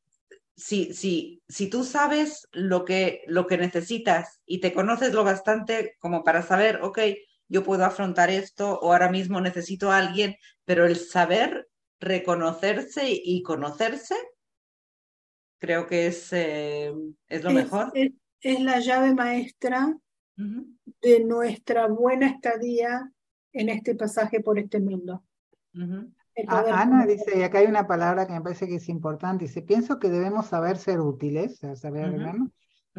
si, 0.56 0.94
si, 0.94 1.42
si 1.48 1.68
tú 1.70 1.84
sabes 1.84 2.48
lo 2.52 2.86
que, 2.86 3.24
lo 3.28 3.48
que 3.48 3.58
necesitas 3.58 4.40
y 4.46 4.60
te 4.60 4.74
conoces 4.74 5.14
lo 5.14 5.24
bastante 5.24 5.96
como 6.00 6.24
para 6.24 6.42
saber, 6.44 6.80
ok, 6.84 7.00
yo 7.48 7.64
puedo 7.64 7.86
afrontar 7.86 8.30
esto 8.30 8.80
o 8.80 8.94
ahora 8.94 9.10
mismo 9.10 9.42
necesito 9.42 9.92
a 9.92 9.98
alguien, 9.98 10.36
pero 10.66 10.86
el 10.86 10.96
saber 10.96 11.68
reconocerse 12.00 13.10
y 13.10 13.42
conocerse, 13.44 14.16
creo 15.64 15.88
que 15.88 16.08
es, 16.08 16.34
eh, 16.34 16.94
es 17.30 17.42
lo 17.42 17.52
mejor. 17.52 17.94
Es, 17.96 18.60
la 18.60 18.82
llave 18.82 19.14
maestra 19.14 19.98
de 20.36 21.24
nuestra 21.24 21.88
buena 21.88 22.28
estadía 22.28 23.10
en 23.54 23.70
este 23.70 23.96
pasaje 23.96 24.42
por 24.42 24.60
este 24.60 24.82
mundo. 24.82 25.24
Ana 26.48 27.06
dice, 27.06 27.40
y 27.40 27.44
acá 27.44 27.60
hay 27.60 27.68
una 27.68 27.88
palabra 27.88 28.28
que 28.28 28.34
me 28.34 28.42
parece 28.42 28.68
que 28.68 28.76
es 28.76 28.90
importante, 28.90 29.46
dice, 29.46 29.62
pienso 29.62 30.00
que 30.00 30.10
debemos 30.10 30.48
saber 30.48 30.76
ser 30.76 31.00
útiles, 31.00 31.62
saber, 31.76 32.14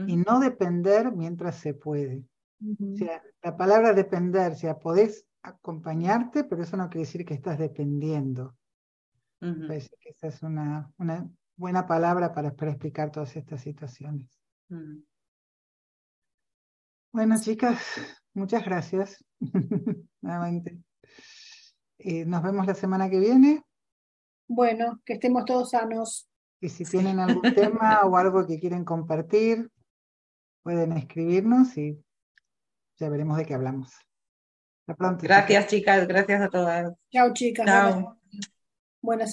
y 0.06 0.16
no 0.16 0.40
depender 0.40 1.12
mientras 1.12 1.56
se 1.56 1.74
puede. 1.74 2.22
O 2.62 2.96
sea, 2.96 3.22
la 3.42 3.58
palabra 3.58 3.92
depender, 3.92 4.52
o 4.52 4.56
sea, 4.56 4.78
podés 4.78 5.26
acompañarte, 5.42 6.44
pero 6.44 6.62
eso 6.62 6.78
no 6.78 6.88
quiere 6.88 7.04
decir 7.04 7.26
que 7.26 7.34
estás 7.34 7.58
dependiendo. 7.58 8.56
Me 9.40 9.66
parece 9.66 9.94
que 10.00 10.08
esa 10.08 10.28
es 10.28 10.42
una, 10.42 10.90
una 10.96 11.28
buena 11.56 11.86
palabra 11.86 12.32
para, 12.32 12.54
para, 12.54 12.70
explicar 12.70 13.10
todas 13.10 13.36
estas 13.36 13.60
situaciones. 13.60 14.28
Bueno, 17.12 17.36
chicas, 17.40 17.80
muchas 18.32 18.64
gracias. 18.64 19.24
Nuevamente. 20.20 20.80
Eh, 21.98 22.24
nos 22.24 22.42
vemos 22.42 22.66
la 22.66 22.74
semana 22.74 23.08
que 23.08 23.20
viene. 23.20 23.62
Bueno, 24.48 25.00
que 25.04 25.14
estemos 25.14 25.44
todos 25.44 25.70
sanos. 25.70 26.28
Y 26.60 26.68
si 26.68 26.84
tienen 26.84 27.20
algún 27.20 27.54
tema 27.54 28.00
o 28.04 28.16
algo 28.16 28.46
que 28.46 28.58
quieren 28.58 28.84
compartir, 28.84 29.70
pueden 30.62 30.92
escribirnos 30.92 31.76
y 31.76 32.02
ya 32.98 33.08
veremos 33.08 33.36
de 33.36 33.44
qué 33.44 33.54
hablamos. 33.54 33.92
Hasta 34.80 34.94
pronto. 34.96 35.22
Gracias, 35.22 35.66
chicas. 35.68 36.06
Gracias 36.06 36.42
a 36.42 36.48
todas. 36.48 36.92
Chao, 37.10 37.32
chicas. 37.32 37.66
Chao. 37.66 38.18
Buenas, 39.00 39.32